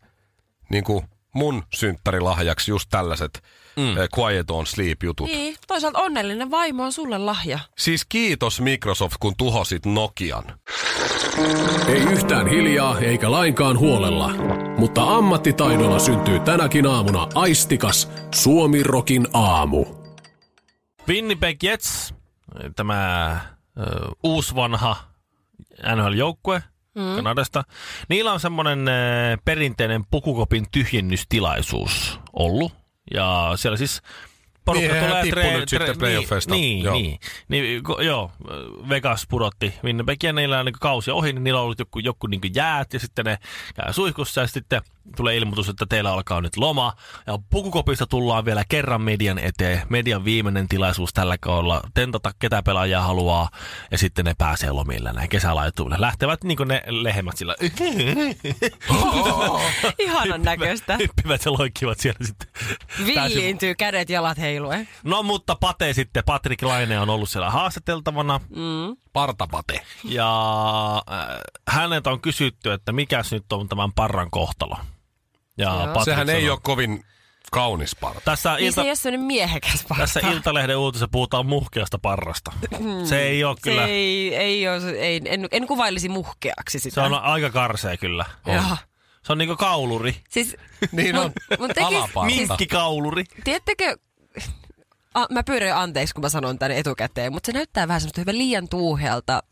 niin 0.70 0.84
kuin 0.84 1.06
mun 1.34 1.64
synttärilahjaksi 1.74 2.72
just 2.72 2.90
tällaiset 2.90 3.44
mm. 3.80 3.96
Quiet 4.20 4.52
on 4.52 4.66
Sleep 4.66 5.04
jutut. 5.04 5.28
Niin, 5.28 5.56
toisaalta 5.68 6.00
onnellinen 6.00 6.52
vaimo 6.52 6.84
on 6.84 6.92
sulle 6.92 7.18
lahja. 7.18 7.60
Siis 7.78 8.06
kiitos 8.06 8.62
Microsoft, 8.62 9.16
kun 9.20 9.34
tuhosit 9.38 9.86
Nokian. 9.86 10.44
Ei 11.88 12.02
yhtään 12.02 12.48
hiljaa 12.48 13.00
eikä 13.00 13.32
lainkaan 13.32 13.80
huolella, 13.80 14.30
mutta 14.78 15.04
ammattitaidolla 15.04 16.00
syntyy 16.00 16.40
tänäkin 16.40 16.88
aamuna 16.88 17.28
aistikas 17.36 18.10
Suomirokin 18.36 19.28
aamu. 19.34 19.86
Winnipeg 21.08 21.64
Jets, 21.64 22.14
tämä 22.76 23.32
ö, 23.80 23.84
uusvanha 24.24 24.96
NHL-joukkue 25.96 26.64
mm. 26.96 27.16
Kanadasta. 27.16 27.64
Niillä 28.10 28.34
on 28.34 28.40
semmoinen 28.40 28.80
perinteinen 29.46 30.04
pukukopin 30.12 30.66
tyhjennystilaisuus 30.72 32.20
ollut. 32.34 32.79
Ja 33.14 33.52
siellä 33.56 33.78
siis 33.78 34.02
porukka 34.66 34.94
Niin, 34.94 35.06
tulee 35.06 35.24
tippui 35.24 35.60
nyt 35.60 35.70
sitten 35.70 35.98
playoffeista. 35.98 36.54
Niin, 36.54 36.84
Joo. 36.84 36.94
niin. 36.94 37.20
niin 37.48 37.84
ko, 37.84 38.02
joo, 38.02 38.32
Vegas 38.90 39.28
pudotti 39.30 39.74
Winnipeg 39.84 40.24
ja 40.24 40.34
niillä 40.34 40.60
on 40.60 40.66
niin 40.66 40.76
kausi 40.82 41.12
ohi, 41.12 41.34
niin 41.34 41.44
niillä 41.44 41.60
on 41.60 41.64
ollut 41.64 41.80
joku, 41.80 42.00
joku 42.00 42.28
niin 42.28 42.42
jäät 42.56 42.94
ja 42.94 43.00
sitten 43.00 43.26
ne 43.26 43.38
käy 43.76 43.94
suihkussa 43.94 44.42
ja 44.42 44.48
sitten 44.48 44.82
tulee 45.16 45.38
ilmoitus, 45.38 45.70
että 45.70 45.86
teillä 45.90 46.14
alkaa 46.14 46.42
nyt 46.42 46.58
loma. 46.58 46.94
Ja 47.28 47.40
pukukopista 47.50 48.08
tullaan 48.08 48.46
vielä 48.46 48.64
kerran 48.70 49.02
median 49.02 49.40
eteen. 49.40 49.82
Median 49.90 50.26
viimeinen 50.26 50.68
tilaisuus 50.68 51.14
tällä 51.14 51.38
kaudella. 51.38 51.82
Tentata 51.94 52.32
ketä 52.40 52.64
pelaajaa 52.64 53.04
haluaa 53.04 53.50
ja 53.92 53.98
sitten 53.98 54.26
ne 54.26 54.34
pääsee 54.38 54.72
lomille 54.72 55.14
näin 55.14 55.30
kesälaitumille. 55.30 56.02
Lähtevät 56.02 56.44
niin 56.44 56.58
ne 56.66 56.84
lehmät 56.88 57.38
sillä. 57.38 57.56
Ihanan 60.00 60.42
näköistä. 60.42 60.98
Hyppivät 60.98 61.46
ja 61.46 61.52
loikkivat 61.52 62.00
siellä 62.00 62.26
sitten. 62.26 62.48
Villiintyy 63.06 63.76
kädet 63.76 64.10
jalat 64.10 64.38
heiluen. 64.38 64.88
No 65.04 65.24
mutta 65.24 65.56
Pate 65.56 65.94
sitten, 65.94 66.24
Patrick 66.26 66.64
Laine 66.64 67.00
on 67.00 67.10
ollut 67.10 67.30
siellä 67.30 67.50
haastateltavana. 67.50 68.40
Mm. 68.50 68.98
Partapate. 69.14 69.82
Ja 70.04 71.04
äh, 71.12 71.28
hänet 71.68 72.08
on 72.08 72.22
kysytty, 72.22 72.74
että 72.74 72.92
mikäs 72.92 73.32
nyt 73.32 73.54
on 73.54 73.70
tämän 73.70 73.94
parran 73.94 74.32
kohtalo. 74.32 74.78
Ja 75.60 75.92
Joo. 75.96 76.06
Sehän 76.06 76.30
ei 76.30 76.36
sanoi- 76.42 76.50
ole 76.50 76.60
kovin 76.64 77.04
kaunis 77.52 77.96
parta. 77.96 78.22
Tässä, 78.26 78.56
Niin 78.56 78.66
ilta, 78.66 78.76
se 78.76 78.82
ei 78.82 78.88
ole 78.90 78.96
sellainen 78.96 79.26
miehekäs 79.28 79.86
parta. 79.90 80.04
tässä 80.04 80.20
Iltalehden 80.20 80.78
uutisessa 80.78 81.08
puhutaan 81.12 81.46
muhkeasta 81.46 82.00
parrasta. 82.00 82.52
Se 83.04 83.22
ei 83.22 83.44
ole 83.44 83.56
Se 83.56 83.62
kyllä, 83.62 83.86
ei, 83.88 84.36
ei 84.36 84.68
ole, 84.68 84.80
se- 84.82 84.90
ei, 85.00 85.22
en, 85.26 85.48
en 85.52 85.68
kuvailisi 85.68 86.10
muhkeaksi 86.10 86.80
sitä. 86.80 86.94
se 86.96 87.02
on 87.02 87.14
aika 87.14 87.50
karsea 87.50 87.98
kyllä. 87.98 88.26
On. 88.46 88.54
Joo. 88.56 88.78
Se 89.26 89.32
on 89.32 89.38
niinku 89.38 89.56
kauluri, 89.56 90.16
Siis, 90.30 90.56
Niin 90.92 91.16
on. 91.16 91.32
mun 91.60 91.68
tekis, 91.70 91.84
Alaparta. 91.84 92.26
minkkikauluri. 92.36 93.24
tiedättekö, 93.44 93.98
a, 95.14 95.26
mä 95.32 95.44
pyydän 95.44 95.78
anteeksi, 95.78 96.14
kun 96.14 96.22
mä 96.24 96.30
sanon 96.30 96.60
tänne 96.60 96.78
etukäteen, 96.80 97.32
mutta 97.34 97.46
se 97.48 97.52
näyttää 97.54 97.88
vähän 97.88 98.02
semmoista 98.02 98.22
hyvin 98.22 98.38
liian 98.38 98.70
tuuhealta 98.70 99.44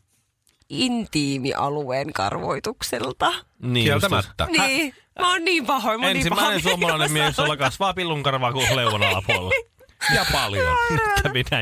intiimialueen 0.68 2.12
karvoitukselta. 2.12 3.32
Niin 3.62 3.84
Kieltämättä. 3.84 4.46
just. 4.48 4.66
Niin, 4.66 4.94
mä 5.20 5.32
oon 5.32 5.44
niin 5.44 5.66
pahoin, 5.66 6.00
mä 6.00 6.06
oon 6.06 6.12
niin 6.14 6.26
Ensimmäinen 6.26 6.46
pahoin. 6.46 6.62
suomalainen 6.62 7.12
mies, 7.12 7.38
jolla 7.38 7.56
kasvaa 7.56 7.94
pillunkarvaa 7.94 8.52
kuin 8.52 8.76
leuan 8.76 9.02
alapuolella. 9.02 9.50
Ja 10.14 10.26
paljon. 10.32 10.76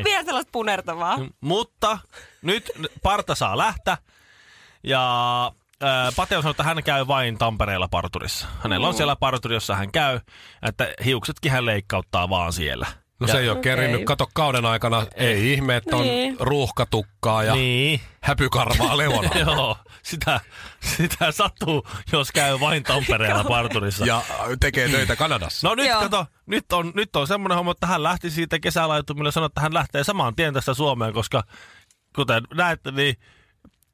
Vielä 0.05 0.25
sellaista 0.25 0.51
punertavaa. 0.53 1.19
Mutta 1.41 1.99
nyt 2.43 2.71
Parta 3.03 3.35
saa 3.35 3.59
lähteä 3.59 3.99
ja 4.85 5.03
ää, 5.83 6.13
Pate 6.17 6.37
on 6.37 6.43
sanonut, 6.43 6.55
että 6.55 6.63
hän 6.63 6.83
käy 6.83 7.07
vain 7.07 7.39
Tampereella 7.39 7.89
parturissa. 7.89 8.47
Hänellä 8.63 8.89
on 8.89 8.95
siellä 8.95 9.17
parturi, 9.17 9.55
jossa 9.57 9.75
hän 9.77 9.93
käy, 9.93 10.21
että 10.63 10.95
hiuksetkin 11.05 11.53
hän 11.53 11.67
leikkauttaa 11.67 12.29
vaan 12.31 12.53
siellä. 12.53 12.87
No 13.21 13.27
se 13.27 13.39
ei 13.39 13.49
ole 13.49 13.59
kerinnyt. 13.61 14.05
Kato 14.05 14.27
kauden 14.35 14.67
aikana. 14.67 15.07
Ei 15.15 15.53
ihme, 15.53 15.77
että 15.77 15.97
on 15.97 16.03
Niin. 16.03 16.37
ruuhkatukkaa 16.41 17.43
ja 17.45 17.55
Niin, 17.55 18.01
häpykarvaa 18.23 18.97
leona. 18.99 19.31
joo, 19.39 19.77
sitä, 20.03 20.41
sitä 20.81 21.33
sattuu, 21.33 21.87
jos 22.13 22.33
käy 22.33 22.61
vain 22.61 22.83
Tampereella 22.83 23.45
parturissa. 23.55 24.07
ja 24.07 24.23
tekee 24.61 24.89
töitä 24.89 25.17
Kanadassa. 25.17 25.69
No 25.69 25.75
nyt 25.75 25.87
Joo. 25.89 26.01
kato, 26.01 26.27
nyt 26.47 26.73
on, 26.73 26.93
nyt 26.95 27.17
on 27.17 27.27
semmoinen 27.27 27.57
homma, 27.57 27.71
että 27.73 27.87
hän 27.87 28.03
lähti 28.03 28.31
siitä 28.31 28.59
kesälaitumille 28.59 29.29
ja 29.29 29.33
sanoi, 29.33 29.47
että 29.47 29.61
hän 29.61 29.75
lähtee 29.75 30.05
saman 30.05 30.35
tien 30.37 30.55
tästä 30.55 30.75
Suomeen, 30.75 31.13
koska 31.15 31.45
kuten 32.17 32.43
näette, 32.55 32.91
niin 32.91 33.17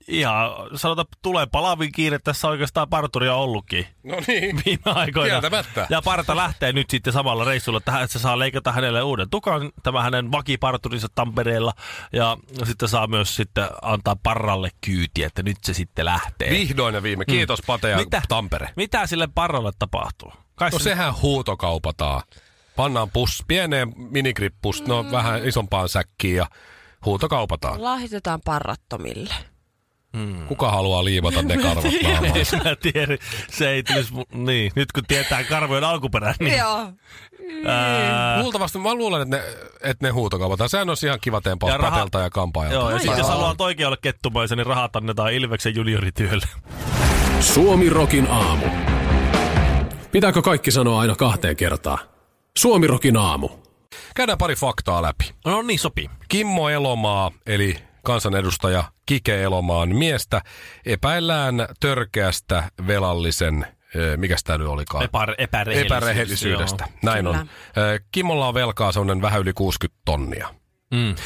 ihan 0.08 0.50
sanotaan, 0.76 1.06
tulee 1.22 1.46
palavin 1.46 1.92
kiire, 1.92 2.18
tässä 2.18 2.48
oikeastaan 2.48 2.88
parturia 2.88 3.34
ollutkin 3.34 3.86
No 4.02 4.16
niin. 4.26 4.56
viime 4.66 4.82
aikoina. 4.84 5.28
Kieltämättä. 5.30 5.86
Ja 5.90 6.02
Parta 6.02 6.36
lähtee 6.36 6.72
nyt 6.72 6.90
sitten 6.90 7.12
samalla 7.12 7.44
reissulla, 7.44 7.78
että 7.78 7.92
hän- 7.92 8.02
että 8.04 8.12
se 8.12 8.22
saa 8.22 8.38
leikata 8.38 8.72
hänelle 8.72 9.02
uuden 9.02 9.30
tukan, 9.30 9.70
tämä 9.82 10.02
hänen 10.02 10.32
vakiparturinsa 10.32 11.08
Tampereella, 11.14 11.72
ja 12.12 12.36
sitten 12.64 12.88
saa 12.88 13.06
myös 13.06 13.36
sitten 13.36 13.66
antaa 13.82 14.16
Parralle 14.22 14.68
kyyti, 14.86 15.22
että 15.22 15.42
nyt 15.42 15.56
se 15.64 15.74
sitten 15.74 16.04
lähtee. 16.04 16.50
Vihdoin 16.50 16.94
ja 16.94 17.02
viime. 17.02 17.24
Kiitos 17.24 17.62
Pate 17.66 17.90
ja 17.90 17.96
Mitä? 17.96 18.22
Tampere. 18.28 18.68
Mitä 18.76 19.06
sille 19.06 19.28
Parralle 19.34 19.70
tapahtuu? 19.78 20.32
Kai 20.54 20.70
No 20.70 20.78
se- 20.78 20.84
sehän 20.84 21.14
huutokaupataan. 21.22 22.22
Pannaan 22.76 23.10
pus, 23.10 23.44
pieneen 23.48 23.92
minigrippus, 23.96 24.86
no 24.86 25.06
vähän 25.12 25.44
isompaan 25.48 25.88
säkkiin 25.88 26.36
ja 26.36 26.46
huutokaupataan. 27.04 27.82
Lahjoitetaan 27.82 28.40
parrattomille. 28.44 29.34
Kuka 30.48 30.70
haluaa 30.70 31.04
liivata 31.04 31.42
ne 31.42 31.56
karvat 31.56 31.84
naamaan? 32.02 32.24
Ei 32.36 32.44
mä 32.64 32.76
tiedä, 32.92 33.16
se 33.50 33.70
ei 33.70 33.82
tulisi, 33.82 34.14
niin, 34.34 34.72
nyt 34.74 34.92
kun 34.92 35.02
tietää 35.08 35.44
karvojen 35.44 35.84
alkuperän, 35.84 36.34
niin 36.40 36.58
Joo. 36.58 36.86
ää, 37.66 38.42
Luultavasti 38.42 38.78
mä 38.78 38.94
luulen, 38.94 39.22
että 39.22 39.36
ne, 39.36 39.42
että 39.82 40.06
ne 40.06 40.10
huutokaupataan. 40.10 40.70
Sehän 40.70 40.90
on 40.90 40.96
ihan 41.06 41.18
kiva 41.20 41.40
tempaus 41.40 41.70
Ja 41.70 41.76
raha- 41.78 41.90
Patelta 41.90 42.20
ja 42.20 42.30
Kampaajalta. 42.30 42.74
joo, 42.76 42.90
ja 42.90 42.98
sitten 42.98 43.18
jos 43.18 43.28
joo. 43.28 43.36
haluat 43.36 43.60
oikein 43.60 43.86
olla 43.86 43.96
kettumaisen, 43.96 44.58
niin 44.58 44.66
rahat 44.66 44.96
annetaan 44.96 45.32
Ilveksen 45.32 45.74
juniorityölle. 45.74 46.46
Suomirokin 47.40 48.26
aamu. 48.30 48.66
Pitääkö 50.12 50.42
kaikki 50.42 50.70
sanoa 50.70 51.00
aina 51.00 51.14
kahteen 51.16 51.56
kertaan? 51.56 51.98
Suomirokin 52.58 53.16
aamu. 53.16 53.48
Käydään 54.16 54.38
pari 54.38 54.54
faktaa 54.56 55.02
läpi. 55.02 55.30
No 55.44 55.62
niin, 55.62 55.78
sopii. 55.78 56.10
Kimmo 56.28 56.68
Elomaa, 56.68 57.30
eli 57.46 57.76
kansanedustaja 58.02 58.84
Kike 59.06 59.42
Elomaan 59.42 59.88
miestä, 59.96 60.42
epäillään 60.86 61.66
törkeästä 61.80 62.70
velallisen, 62.86 63.66
eh, 63.94 64.16
mikäs 64.16 64.44
tämä 64.44 64.58
nyt 64.58 64.68
olikaan? 64.68 65.04
Epä, 65.04 65.26
epärehellisyydestä. 65.38 65.96
epärehellisyydestä. 65.96 66.84
joo. 66.88 66.98
Näin 67.02 67.26
on. 67.26 67.34
Kyllä. 67.74 67.92
Eh, 67.94 68.00
Kimmolla 68.12 68.48
on 68.48 68.54
velkaa 68.54 68.92
sellainen 68.92 69.22
vähän 69.22 69.40
yli 69.40 69.52
60 69.52 70.00
tonnia. 70.04 70.54
Mm. 70.90 71.10
Eh, 71.10 71.16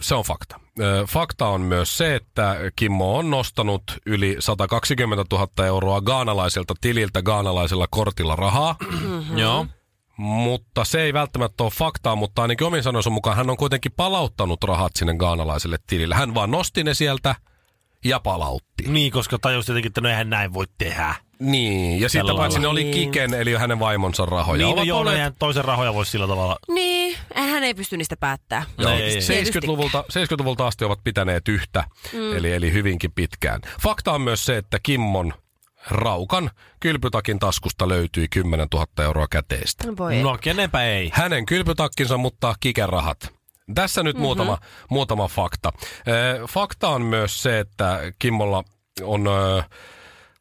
Se 0.00 0.14
on 0.14 0.24
fakta. 0.24 0.60
Fakta 1.08 1.46
on 1.46 1.60
myös 1.60 1.96
se, 1.98 2.14
että 2.14 2.56
Kimmo 2.76 3.18
on 3.18 3.30
nostanut 3.30 3.82
yli 4.06 4.36
120 4.38 5.24
000 5.36 5.66
euroa 5.66 6.00
gaanalaiselta 6.00 6.74
tililtä 6.80 7.22
gaanalaisella 7.22 7.86
kortilla 7.90 8.36
rahaa. 8.36 8.76
Mm-hmm. 9.00 9.38
Joo. 9.38 9.66
Mutta 10.16 10.84
se 10.84 11.02
ei 11.02 11.12
välttämättä 11.12 11.64
ole 11.64 11.70
faktaa, 11.70 12.16
mutta 12.16 12.42
ainakin 12.42 12.66
omin 12.66 12.82
sanoissa 12.82 13.10
mukaan 13.10 13.36
hän 13.36 13.50
on 13.50 13.56
kuitenkin 13.56 13.92
palauttanut 13.96 14.64
rahat 14.64 14.92
sinne 14.96 15.14
gaanalaiselle 15.14 15.76
tilille. 15.86 16.14
Hän 16.14 16.34
vaan 16.34 16.50
nosti 16.50 16.84
ne 16.84 16.94
sieltä 16.94 17.34
ja 18.04 18.20
palautti. 18.20 18.84
Niin, 18.88 19.12
koska 19.12 19.38
tajus 19.38 19.66
tietenkin, 19.66 19.90
että 19.90 20.00
no 20.00 20.08
eihän 20.08 20.30
näin 20.30 20.54
voi 20.54 20.64
tehdä. 20.78 21.14
Niin, 21.38 22.00
ja 22.00 22.08
sitten 22.08 22.36
paitsi 22.36 22.58
ne 22.58 22.66
oli 22.66 22.84
Niin. 22.84 22.94
Kiken, 22.94 23.34
eli 23.34 23.54
hänen 23.54 23.78
vaimonsa 23.78 24.26
rahoja. 24.26 24.66
Niin, 24.66 24.76
no 24.76 24.82
joo, 24.82 24.96
no 24.96 25.00
olleet- 25.00 25.16
eihän 25.16 25.34
toisen 25.38 25.64
rahoja 25.64 25.94
voi 25.94 26.06
sillä 26.06 26.26
tavalla. 26.26 26.56
Niin, 26.68 27.16
hän 27.34 27.64
ei 27.64 27.74
pysty 27.74 27.96
niistä 27.96 28.16
päättää. 28.16 28.64
Joo, 28.78 28.90
Ei, 28.92 29.02
ei, 29.02 29.14
ei. 29.14 29.44
70-luvulta, 29.44 30.04
70-luvulta 30.12 30.66
asti 30.66 30.84
ovat 30.84 31.00
pitäneet 31.04 31.48
yhtä, 31.48 31.84
mm. 32.12 32.36
eli, 32.36 32.52
eli 32.52 32.72
hyvinkin 32.72 33.12
pitkään. 33.12 33.60
Fakta 33.80 34.12
on 34.12 34.20
myös 34.20 34.44
se, 34.46 34.56
että 34.56 34.78
Kimmon 34.82 35.34
raukan 35.90 36.50
kylpytakin 36.80 37.38
taskusta 37.38 37.88
löytyi 37.88 38.28
10 38.28 38.68
000 38.74 38.86
euroa 39.04 39.26
käteistä. 39.30 39.86
No 39.86 39.94
voi. 39.98 40.22
No 40.22 40.38
kenenpä 40.40 40.84
ei. 40.84 41.10
Hänen 41.12 41.46
kylpytakkinsa, 41.46 42.16
mutta 42.16 42.54
Kiken 42.60 42.88
rahat. 42.88 43.34
Tässä 43.74 44.02
nyt 44.02 44.16
mm-hmm. 44.16 44.22
muutama, 44.22 44.58
muutama 44.90 45.28
fakta. 45.28 45.72
Fakta 46.48 46.88
on 46.88 47.02
myös 47.02 47.42
se, 47.42 47.58
että 47.58 48.00
Kimmolla 48.18 48.64
on, 49.02 49.28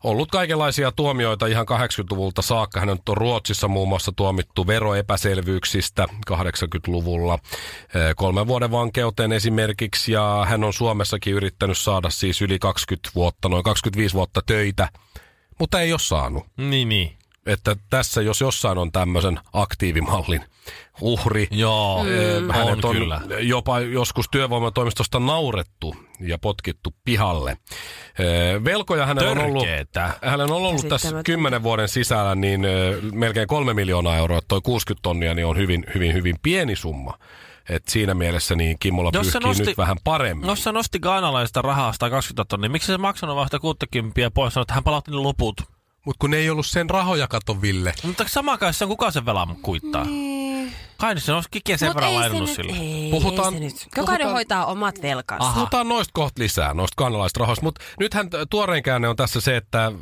ollut 0.03 0.31
kaikenlaisia 0.31 0.91
tuomioita 0.91 1.47
ihan 1.47 1.65
80-luvulta 1.69 2.41
saakka. 2.41 2.79
Hän 2.79 2.89
on 2.89 2.97
Ruotsissa 3.09 3.67
muun 3.67 3.89
muassa 3.89 4.12
tuomittu 4.15 4.67
veroepäselvyyksistä 4.67 6.07
80-luvulla 6.31 7.33
eh, 7.33 8.15
kolmen 8.15 8.47
vuoden 8.47 8.71
vankeuteen 8.71 9.31
esimerkiksi. 9.31 10.12
Ja 10.12 10.45
hän 10.50 10.63
on 10.63 10.73
Suomessakin 10.73 11.33
yrittänyt 11.33 11.77
saada 11.77 12.09
siis 12.09 12.41
yli 12.41 12.59
20 12.59 13.09
vuotta, 13.15 13.50
noin 13.50 13.63
25 13.63 14.15
vuotta 14.15 14.41
töitä, 14.45 14.89
mutta 15.60 15.81
ei 15.81 15.91
ole 15.93 16.00
saanut. 16.00 16.45
Niin, 16.57 16.89
niin. 16.89 17.17
Että 17.45 17.75
tässä 17.89 18.22
jos 18.22 18.41
jossain 18.41 18.77
on 18.77 18.91
tämmöisen 18.91 19.39
aktiivimallin 19.53 20.41
uhri, 21.01 21.48
Joo, 21.51 22.03
mm. 22.03 22.51
hänet 22.51 22.86
on 22.86 22.89
on 22.89 22.95
kyllä. 22.95 23.22
jopa 23.39 23.79
joskus 23.79 24.29
työvoimatoimistosta 24.31 25.19
naurettu 25.19 25.95
ja 26.19 26.38
potkittu 26.38 26.93
pihalle. 27.05 27.57
Ee, 28.19 28.63
Velkoja 28.63 29.05
hänellä 29.05 29.31
on 29.31 29.38
ollut, 29.38 29.67
hänellä 30.22 30.55
on 30.55 30.62
ollut 30.62 30.88
tässä 30.89 31.24
kymmenen 31.25 31.63
vuoden 31.63 31.89
sisällä 31.89 32.36
niin 32.36 32.65
ö, 32.65 33.00
melkein 33.12 33.48
kolme 33.48 33.74
miljoonaa 33.74 34.17
euroa. 34.17 34.39
Toi 34.48 34.62
60 34.62 35.01
tonnia 35.03 35.33
niin 35.33 35.45
on 35.45 35.57
hyvin, 35.57 35.86
hyvin, 35.95 36.13
hyvin 36.13 36.36
pieni 36.41 36.75
summa. 36.75 37.17
Et 37.70 37.88
siinä 37.88 38.13
mielessä 38.13 38.55
niin 38.55 38.77
Kimmola 38.79 39.10
Jos 39.13 39.25
se 39.27 39.32
pyyhkii 39.32 39.48
nosti- 39.50 39.65
nyt 39.65 39.77
vähän 39.77 39.98
paremmin. 40.03 40.48
No 40.48 40.55
se 40.55 40.72
nosti 40.72 41.00
gaanalaista 41.00 41.62
rahaa 41.62 41.93
120 41.93 42.46
tonnia. 42.50 42.70
Miksi 42.70 42.86
se 42.88 42.98
maksanut 42.98 43.36
vasta 43.36 43.60
60 43.60 44.32
pois? 44.34 44.53
Sanoi, 44.53 44.62
että 44.63 44.74
hän 44.74 44.84
palautti 44.84 45.12
ne 45.12 45.17
loput. 45.17 45.62
Mutta 46.05 46.17
kun 46.20 46.32
ne 46.32 46.38
ei 46.38 46.50
ollut 46.50 46.65
sen 46.65 46.89
rahoja, 46.89 47.27
kato 47.27 47.62
Ville. 47.62 47.93
Mutta 48.03 48.25
sama 48.27 48.58
kai 48.58 48.74
se 48.74 48.84
on, 48.86 48.89
kuka 48.89 49.12
sen 49.12 49.25
velan 49.25 49.55
kuittaa? 49.62 50.03
Niin. 50.05 50.72
Kai 50.98 51.20
se 51.20 51.34
olisi 51.34 51.50
kikkiä 51.51 51.77
sen 51.77 51.89
Mut 51.89 51.96
verran 51.96 52.12
se 52.12 52.20
lainannut 52.20 52.48
nyt- 52.50 52.55
sille. 52.55 52.72
Ei, 52.77 53.12
Puhutaan- 53.12 53.53
ei 53.53 53.60
se 53.60 53.65
nyt. 53.65 53.74
puhutaan- 53.74 54.01
Jokainen 54.03 54.29
hoitaa 54.32 54.65
omat 54.65 55.01
velkansa. 55.01 55.46
Aha. 55.46 55.53
Puhutaan 55.53 55.88
noista 55.89 56.12
kohta 56.13 56.41
lisää, 56.41 56.74
noista 56.74 56.93
kanalaisista 56.98 57.39
rahoista. 57.39 57.63
Mutta 57.65 57.82
nythän 58.00 58.29
t- 58.29 58.34
tuorein 58.50 58.84
käänne 58.84 59.08
on 59.08 59.15
tässä 59.15 59.41
se, 59.41 59.58
että 59.58 59.86
äh, 59.86 59.93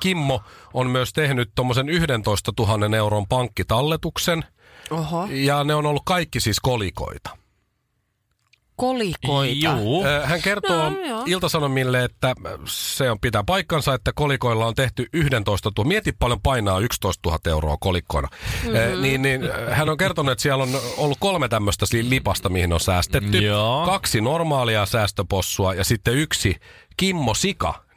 Kimmo 0.00 0.42
on 0.74 0.90
myös 0.90 1.12
tehnyt 1.12 1.50
tuommoisen 1.54 1.88
11 1.88 2.52
000 2.58 2.96
euron 2.96 3.26
pankkitalletuksen. 3.28 4.44
Oho. 4.90 5.28
Ja 5.30 5.64
ne 5.64 5.74
on 5.74 5.86
ollut 5.86 6.02
kaikki 6.04 6.40
siis 6.40 6.60
kolikoita. 6.60 7.30
Kolikoita. 8.76 9.76
Juu. 9.78 10.04
Hän 10.24 10.42
kertoo 10.42 10.90
No, 10.90 11.00
joo. 11.00 11.22
Iltasanomille, 11.26 12.04
että 12.04 12.34
se 12.64 13.10
on 13.10 13.20
pitää 13.20 13.44
paikkansa, 13.44 13.94
että 13.94 14.12
kolikoilla 14.14 14.66
on 14.66 14.74
tehty 14.74 15.06
11 15.12 15.70
000. 15.78 15.88
Mieti 15.88 16.12
paljon 16.12 16.40
painaa 16.42 16.78
11 16.78 17.28
000 17.28 17.40
euroa 17.46 17.76
kolikkoina. 17.80 18.28
Mm-hmm. 18.64 19.02
Niin, 19.02 19.22
niin, 19.22 19.40
hän 19.70 19.88
on 19.88 19.96
kertonut, 19.96 20.32
että 20.32 20.42
siellä 20.42 20.62
on 20.64 20.80
ollut 20.96 21.18
kolme 21.20 21.48
tämmöistä 21.48 21.86
lipasta, 22.02 22.48
mihin 22.48 22.72
on 22.72 22.80
säästetty. 22.80 23.38
Joo. 23.38 23.86
Kaksi 23.86 24.20
normaalia 24.20 24.86
säästöpossua 24.86 25.74
ja 25.74 25.84
sitten 25.84 26.14
yksi 26.14 26.56
Kimmo 26.96 27.34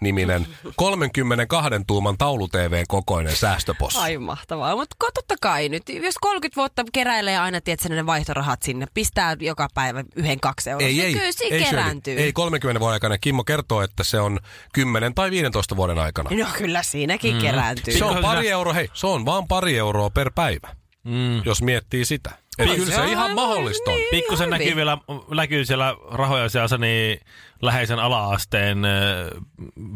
Sika-niminen 0.03 0.47
32 0.75 1.69
tuuman 1.87 2.17
taulu-TVn 2.17 2.85
kokoinen 2.87 3.35
säästöpossu. 3.35 3.99
Ai 3.99 4.17
mahtavaa. 4.17 4.75
Mutta 4.75 4.95
totta 5.13 5.35
kai 5.41 5.69
nyt, 5.69 5.89
jos 5.89 6.15
30 6.21 6.55
vuotta 6.55 6.83
keräilee 6.93 7.37
aina, 7.37 7.61
tiedätkö, 7.61 7.89
ne 7.89 8.05
vaihtorahat 8.05 8.61
sinne, 8.61 8.87
pistää 8.93 9.35
joka 9.39 9.67
päivä 9.73 10.03
yhden 10.15 10.39
kaksi 10.39 10.69
euroa. 10.69 10.87
Ei, 10.87 11.01
ei, 11.01 11.13
Kyllä 11.13 11.31
siinä 11.31 11.55
ei, 11.55 11.63
kerääntyy. 11.63 12.17
ei 12.19 12.33
30 12.33 12.79
vuoden 12.79 12.93
aikana. 12.93 13.17
Kimmo 13.17 13.43
kertoo, 13.43 13.81
että 13.81 14.03
se 14.03 14.19
on 14.19 14.39
10 14.73 15.13
tai 15.13 15.31
15 15.31 15.75
vuoden 15.75 15.99
aikana. 15.99 16.29
No 16.37 16.45
kyllä 16.57 16.83
siinäkin 16.83 17.35
mm. 17.35 17.41
kerääntyy. 17.41 17.97
Se 17.97 18.05
on 18.05 18.21
pari 18.21 18.49
euroa, 18.49 18.73
hei, 18.73 18.89
se 18.93 19.07
on 19.07 19.25
vaan 19.25 19.47
pari 19.47 19.77
euroa 19.77 20.09
per 20.09 20.31
päivä, 20.35 20.75
mm. 21.03 21.41
jos 21.45 21.61
miettii 21.61 22.05
sitä. 22.05 22.42
Et 22.59 22.69
Ei, 22.69 22.75
kyllä 22.75 22.95
se 22.95 23.05
ihan 23.11 23.31
mahdollista 23.35 23.91
on. 23.91 23.97
niin. 23.97 24.07
Pikkusen 24.11 24.49
näkyy 24.49 24.75
vielä, 24.75 24.97
näkyy 25.35 25.65
siellä 25.65 25.95
rahoja 26.11 26.49
seassa 26.49 26.77
niin 26.77 27.19
läheisen 27.61 27.99
ala-asteen 27.99 28.77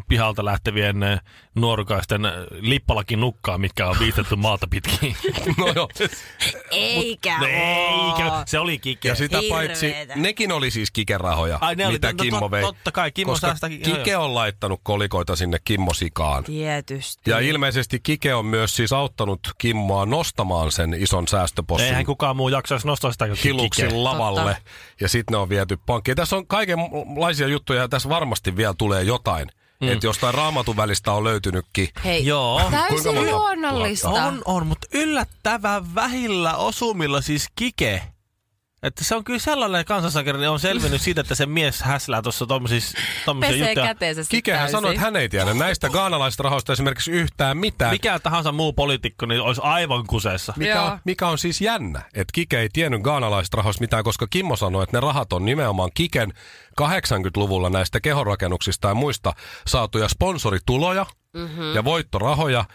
pihalta 0.07 0.45
lähtevien 0.45 1.03
äh, 1.03 1.19
nuorukaisten 1.55 2.21
lippalakin 2.59 3.19
nukkaa, 3.19 3.57
mitkä 3.57 3.87
on 3.87 3.95
viistetty 3.99 4.35
maata 4.35 4.67
pitkin. 4.69 5.15
No 5.57 5.67
joo. 5.75 5.89
Eikä 6.71 7.37
No 7.39 7.45
oo. 7.45 8.07
Eikä, 8.11 8.43
se 8.45 8.59
oli 8.59 8.79
kikki. 8.79 9.07
Ja 9.07 9.15
sitä 9.15 9.37
Hirveetä. 9.41 9.55
paitsi, 9.67 9.95
nekin 10.15 10.51
oli 10.51 10.71
siis 10.71 10.91
kikerahoja, 10.91 11.57
Ai, 11.61 11.75
ne 11.75 11.85
oli- 11.85 11.93
mitä 11.93 12.07
no, 12.13 12.17
Kimmo 12.23 12.47
tot- 12.47 12.51
vei. 12.51 12.61
totta 12.61 12.91
kai, 12.91 13.11
Kimmo 13.11 13.33
koska 13.33 13.47
joo, 13.47 13.97
Kike 13.97 14.11
joo. 14.11 14.25
on 14.25 14.35
laittanut 14.35 14.79
kolikoita 14.83 15.35
sinne 15.35 15.57
Kimmo 15.65 15.93
Sikaan. 15.93 16.43
Tietysti. 16.43 17.31
Ja 17.31 17.39
ilmeisesti 17.39 17.99
Kike 17.99 18.33
on 18.33 18.45
myös 18.45 18.75
siis 18.75 18.93
auttanut 18.93 19.39
Kimmoa 19.57 20.05
nostamaan 20.05 20.71
sen 20.71 20.93
ison 20.93 21.27
säästöpossun. 21.27 21.87
Eihän 21.87 22.05
kukaan 22.05 22.35
muu 22.35 22.46
jaksaisi 22.51 22.87
nostaa 22.87 23.11
sitä 23.11 23.27
kiluksin 23.41 24.03
lavalle 24.03 24.53
Totta. 24.53 24.69
ja 25.01 25.09
sitten 25.09 25.33
ne 25.33 25.37
on 25.37 25.49
viety 25.49 25.77
pankkiin. 25.85 26.17
Tässä 26.17 26.35
on 26.35 26.47
kaikenlaisia 26.47 27.47
juttuja 27.47 27.81
ja 27.81 27.87
tässä 27.87 28.09
varmasti 28.09 28.57
vielä 28.57 28.73
tulee 28.77 29.03
jotain. 29.03 29.49
Mm. 29.81 29.87
Että 29.89 30.07
jostain 30.07 30.33
raamatun 30.33 30.77
välistä 30.77 31.11
on 31.11 31.23
löytynytkin. 31.23 31.89
Hei, 32.03 32.25
Joo. 32.25 32.59
Kuinka 32.59 32.77
täysin 32.89 33.15
monta 33.15 33.31
luonnollista. 33.31 34.09
On, 34.09 34.41
on, 34.45 34.67
mutta 34.67 34.87
yllättävän 34.93 35.95
vähillä 35.95 36.55
osumilla 36.55 37.21
siis 37.21 37.47
kike. 37.55 38.01
Että 38.83 39.03
se 39.03 39.15
on 39.15 39.23
kyllä 39.23 39.39
sellainen 39.39 39.85
kansansakari, 39.85 40.47
on 40.47 40.59
selvinnyt 40.59 41.01
siitä, 41.01 41.21
että 41.21 41.35
se 41.35 41.45
mies 41.45 41.81
häslää 41.81 42.21
tuossa 42.21 42.45
tommosia, 42.45 42.79
tommosia 43.25 43.51
Pesee 43.51 43.67
juttuja. 43.67 43.85
käteensä 43.85 44.23
sit 44.23 44.31
Kikehän 44.31 44.71
sanoi, 44.71 44.91
että 44.91 45.01
hän 45.01 45.15
ei 45.15 45.29
tiedä 45.29 45.53
näistä 45.53 45.89
gaanalaisista 45.89 46.43
rahoista 46.43 46.73
esimerkiksi 46.73 47.11
yhtään 47.11 47.57
mitään. 47.57 47.91
Mikä 47.91 48.19
tahansa 48.19 48.51
muu 48.51 48.73
poliitikko, 48.73 49.25
niin 49.25 49.41
olisi 49.41 49.61
aivan 49.63 50.07
kuseessa. 50.07 50.53
Mikä 50.57 50.83
on, 50.83 50.99
mikä 51.05 51.27
on 51.27 51.37
siis 51.37 51.61
jännä, 51.61 52.01
että 52.13 52.31
Kike 52.33 52.59
ei 52.59 52.69
tiennyt 52.73 53.01
gaanalaisista 53.01 53.57
rahoista 53.57 53.81
mitään, 53.81 54.03
koska 54.03 54.27
Kimmo 54.29 54.55
sanoi, 54.55 54.83
että 54.83 54.97
ne 54.97 55.01
rahat 55.01 55.33
on 55.33 55.45
nimenomaan 55.45 55.89
Kiken 55.93 56.33
80-luvulla 56.81 57.69
näistä 57.69 57.99
kehorakennuksista 57.99 58.87
ja 58.87 58.95
muista 58.95 59.33
saatuja 59.67 60.07
sponsorituloja 60.07 61.05
mm-hmm. 61.33 61.75
ja 61.75 61.83
voittorahoja, 61.83 62.65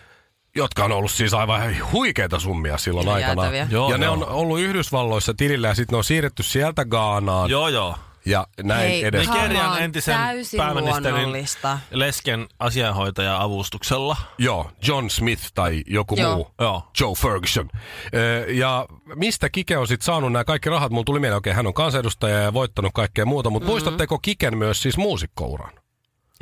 jotka 0.56 0.84
on 0.84 0.92
ollut 0.92 1.10
siis 1.10 1.34
aivan 1.34 1.76
huikeita 1.92 2.38
summia 2.38 2.78
silloin 2.78 3.06
Ihan 3.06 3.16
aikana. 3.16 3.66
Joo, 3.70 3.90
ja 3.90 3.98
ne 3.98 4.04
joo. 4.04 4.14
on 4.14 4.28
ollut 4.28 4.60
Yhdysvalloissa 4.60 5.34
tilillä 5.34 5.68
ja 5.68 5.74
sitten 5.74 5.92
ne 5.94 5.98
on 5.98 6.04
siirretty 6.04 6.42
sieltä 6.42 6.84
Gaanaan 6.84 7.50
Joo, 7.50 7.68
joo. 7.68 7.96
ja 8.24 8.46
näin 8.62 8.88
Hei, 8.88 9.04
edes. 9.04 9.28
Nigerian 9.28 9.70
on, 9.72 9.78
entisen 9.82 10.16
täysin 10.16 10.58
pääministerin 10.58 11.28
lesken 11.90 12.46
asianhoitaja 12.58 13.42
avustuksella. 13.42 14.16
Joo, 14.38 14.70
John 14.86 15.10
Smith 15.10 15.42
tai 15.54 15.82
joku 15.86 16.14
Joo. 16.16 16.34
muu. 16.34 16.50
Joo. 16.60 16.82
Joe 17.00 17.14
Ferguson. 17.14 17.68
Ö, 18.14 18.52
Ja 18.52 18.86
mistä 19.14 19.50
Kike 19.50 19.76
on 19.76 19.88
sitten 19.88 20.04
saanut 20.06 20.32
nämä 20.32 20.44
kaikki 20.44 20.70
rahat? 20.70 20.92
Mulla 20.92 21.04
tuli 21.04 21.20
mieleen, 21.20 21.38
okei, 21.38 21.52
hän 21.52 21.66
on 21.66 21.74
kansanedustaja 21.74 22.38
ja 22.38 22.52
voittanut 22.52 22.92
kaikkea 22.94 23.26
muuta, 23.26 23.50
mutta 23.50 23.64
mm-hmm. 23.64 23.72
muistatteko 23.72 24.18
Kiken 24.18 24.58
myös 24.58 24.82
siis 24.82 24.96
muusikkouran? 24.96 25.81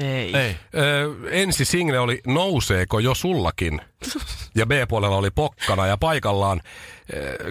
Ei. 0.01 0.37
Ei. 0.37 0.57
Ö, 0.77 1.15
ensi 1.31 1.65
single 1.65 1.99
oli 1.99 2.21
Nouseeko 2.27 2.99
jo 2.99 3.15
sullakin? 3.15 3.81
Ja 4.55 4.67
B-puolella 4.67 5.17
oli 5.17 5.31
Pokkana 5.31 5.87
ja 5.87 5.97
paikallaan. 5.97 6.61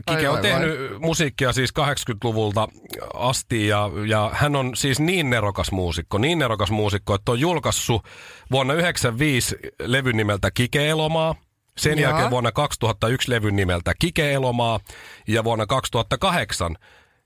Kike 0.05 0.19
Ai, 0.19 0.27
on 0.27 0.35
ai, 0.35 0.41
tehnyt 0.41 0.99
musiikkia 0.99 1.53
siis 1.53 1.73
80-luvulta 1.79 2.67
asti 3.13 3.67
ja, 3.67 3.89
ja 4.07 4.31
hän 4.33 4.55
on 4.55 4.75
siis 4.75 4.99
niin 4.99 5.29
nerokas 5.29 5.71
muusikko, 5.71 6.17
niin 6.17 6.39
nerokas 6.39 6.71
muusikko, 6.71 7.15
että 7.15 7.31
on 7.31 7.39
julkaissut 7.39 8.05
vuonna 8.51 8.73
1995 8.73 9.55
levyn 9.79 10.17
nimeltä 10.17 10.51
Kike 10.51 10.89
Elomaa. 10.89 11.35
Sen 11.77 11.99
Joo. 11.99 12.09
jälkeen 12.09 12.29
vuonna 12.29 12.51
2001 12.51 13.31
levyn 13.31 13.55
nimeltä 13.55 13.93
Kike 13.99 14.31
Elomaa 14.31 14.79
ja 15.27 15.43
vuonna 15.43 15.65
2008 15.65 16.75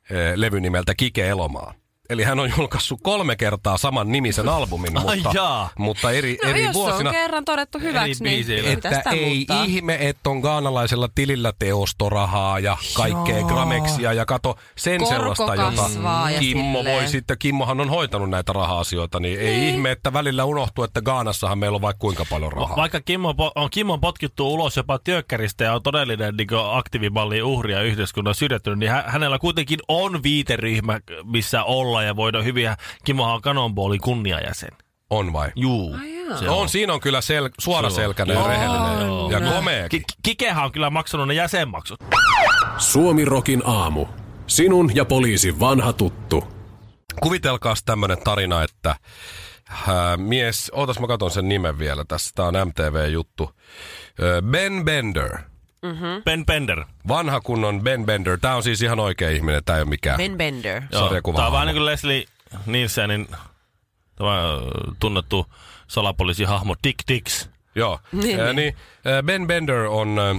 eh, 0.09 0.33
levyn 0.35 0.61
nimeltä 0.61 0.95
Kike 0.95 1.27
Elomaa. 1.29 1.73
Eli 2.13 2.23
hän 2.23 2.39
on 2.39 2.51
julkaissut 2.57 2.99
kolme 3.03 3.35
kertaa 3.35 3.77
saman 3.77 4.11
nimisen 4.11 4.49
albumin, 4.49 4.93
mutta, 4.93 5.31
jaa. 5.33 5.69
mutta 5.77 6.11
eri, 6.11 6.37
No 6.43 6.49
eri 6.49 6.63
jos 6.63 6.73
vuosina. 6.73 6.97
se 6.97 7.07
on 7.07 7.23
kerran 7.23 7.45
todettu 7.45 7.79
hyväksi, 7.79 8.23
niin 8.23 8.45
Että 8.65 8.95
sitä 8.95 9.09
ei 9.09 9.35
muuttaa? 9.35 9.63
ihme, 9.63 9.97
että 10.09 10.29
on 10.29 10.39
gaanalaisella 10.39 11.09
tilillä 11.15 11.53
teostorahaa 11.59 12.59
ja 12.59 12.77
kaikkea 12.93 13.39
Joo. 13.39 13.47
grameksia 13.47 14.13
ja 14.13 14.25
kato 14.25 14.55
sen 14.75 14.99
Korko 14.99 15.13
sellaista, 15.13 15.55
jota 15.55 15.89
Kimmo 16.39 16.77
silleen. 16.79 16.95
voi 17.01 17.07
sitten, 17.07 17.37
Kimmohan 17.39 17.79
on 17.81 17.89
hoitanut 17.89 18.29
näitä 18.29 18.53
raha-asioita, 18.53 19.19
niin 19.19 19.39
ei 19.39 19.69
ihme, 19.69 19.91
että 19.91 20.13
välillä 20.13 20.45
unohtuu, 20.45 20.83
että 20.83 21.01
Gaanassahan 21.01 21.57
meillä 21.57 21.75
on 21.75 21.81
vaikka 21.81 21.99
kuinka 22.01 22.25
paljon 22.29 22.53
rahaa. 22.53 22.75
Vaikka 22.75 23.01
Kimmo 23.01 23.35
on 23.55 23.69
Kimmon 23.69 24.01
potkittu 24.01 24.53
ulos 24.53 24.77
jopa 24.77 24.99
työkkäristä 24.99 25.63
ja 25.63 25.73
on 25.73 25.83
todellinen 25.83 26.35
niin 26.37 26.47
aktiivimallin 26.71 27.43
uhri 27.43 27.73
ja 27.73 27.81
yhteiskunnan 27.81 28.35
syrjäytynyt, 28.35 28.79
niin 28.79 28.91
hä- 28.91 29.03
hänellä 29.07 29.39
kuitenkin 29.39 29.79
on 29.87 30.23
viiteryhmä, 30.23 30.99
missä 31.23 31.63
olla 31.63 32.02
ja 32.05 32.15
voidaan 32.15 32.45
hyvin. 32.45 32.69
Kimmohan 33.05 33.33
on 33.35 33.41
Cannonballin 33.41 34.01
kunniajäsen. 34.01 34.69
On 35.09 35.33
vai? 35.33 35.51
Juu. 35.55 35.97
se 36.39 36.45
No 36.45 36.55
on. 36.55 36.61
on, 36.61 36.69
siinä 36.69 36.93
on 36.93 36.99
kyllä 36.99 37.19
sel- 37.19 37.53
suoraselkäinen 37.59 38.33
ja 38.33 38.39
Joo. 38.39 38.49
rehellinen 38.49 39.07
Joo. 39.07 39.31
ja 39.31 39.39
Joo. 39.39 39.53
komeakin. 39.53 40.03
Ki- 40.07 40.13
Kikehän 40.23 40.63
on 40.65 40.71
kyllä 40.71 40.89
maksanut 40.89 41.27
ne 41.27 41.33
jäsenmaksut. 41.33 41.99
Suomi 42.77 43.25
Rokin 43.25 43.61
aamu. 43.65 44.05
Sinun 44.47 44.91
ja 44.95 45.05
poliisin 45.05 45.59
vanha 45.59 45.93
tuttu. 45.93 46.43
Kuvitelkaas 47.21 47.83
tämmönen 47.83 48.17
tarina, 48.23 48.63
että 48.63 48.95
ää, 49.87 50.17
mies, 50.17 50.71
ootas 50.75 50.99
mä 50.99 51.07
katon 51.07 51.31
sen 51.31 51.49
nimen 51.49 51.79
vielä 51.79 52.05
tässä, 52.07 52.31
tää 52.35 52.45
on 52.45 52.53
MTV-juttu. 52.67 53.51
Ben 54.51 54.85
Bender, 54.85 55.37
Ben 56.25 56.45
Bender. 56.45 56.85
vanha 57.07 57.41
kunnon 57.41 57.81
Ben 57.81 58.05
Bender, 58.05 58.39
tää 58.39 58.55
on 58.55 58.63
siis 58.63 58.81
ihan 58.81 58.99
oikea 58.99 59.29
ihminen, 59.29 59.63
tää 59.63 59.75
ei 59.75 59.81
ole 59.81 59.89
mikään. 59.89 60.17
Ben 60.17 60.37
Bender. 60.37 60.81
Joo. 60.91 61.01
Sarjakuva 61.01 61.35
Tämä 61.35 61.47
on 61.47 61.53
vähän 61.53 61.67
niin 61.67 61.75
kuin 61.75 61.85
Leslie 61.85 62.25
Nielsenin 62.65 63.27
tämä 64.15 64.41
ö, 64.43 64.57
tunnettu 64.99 65.45
salapoliisihahmo 65.87 66.75
Dick 66.83 66.99
Dix. 67.07 67.49
Joo. 67.75 67.99
Niin, 68.11 68.39
Ää, 68.39 68.53
niin. 68.53 68.55
niin, 68.55 69.25
Ben 69.25 69.47
Bender 69.47 69.79
on 69.79 70.19
ää, 70.19 70.35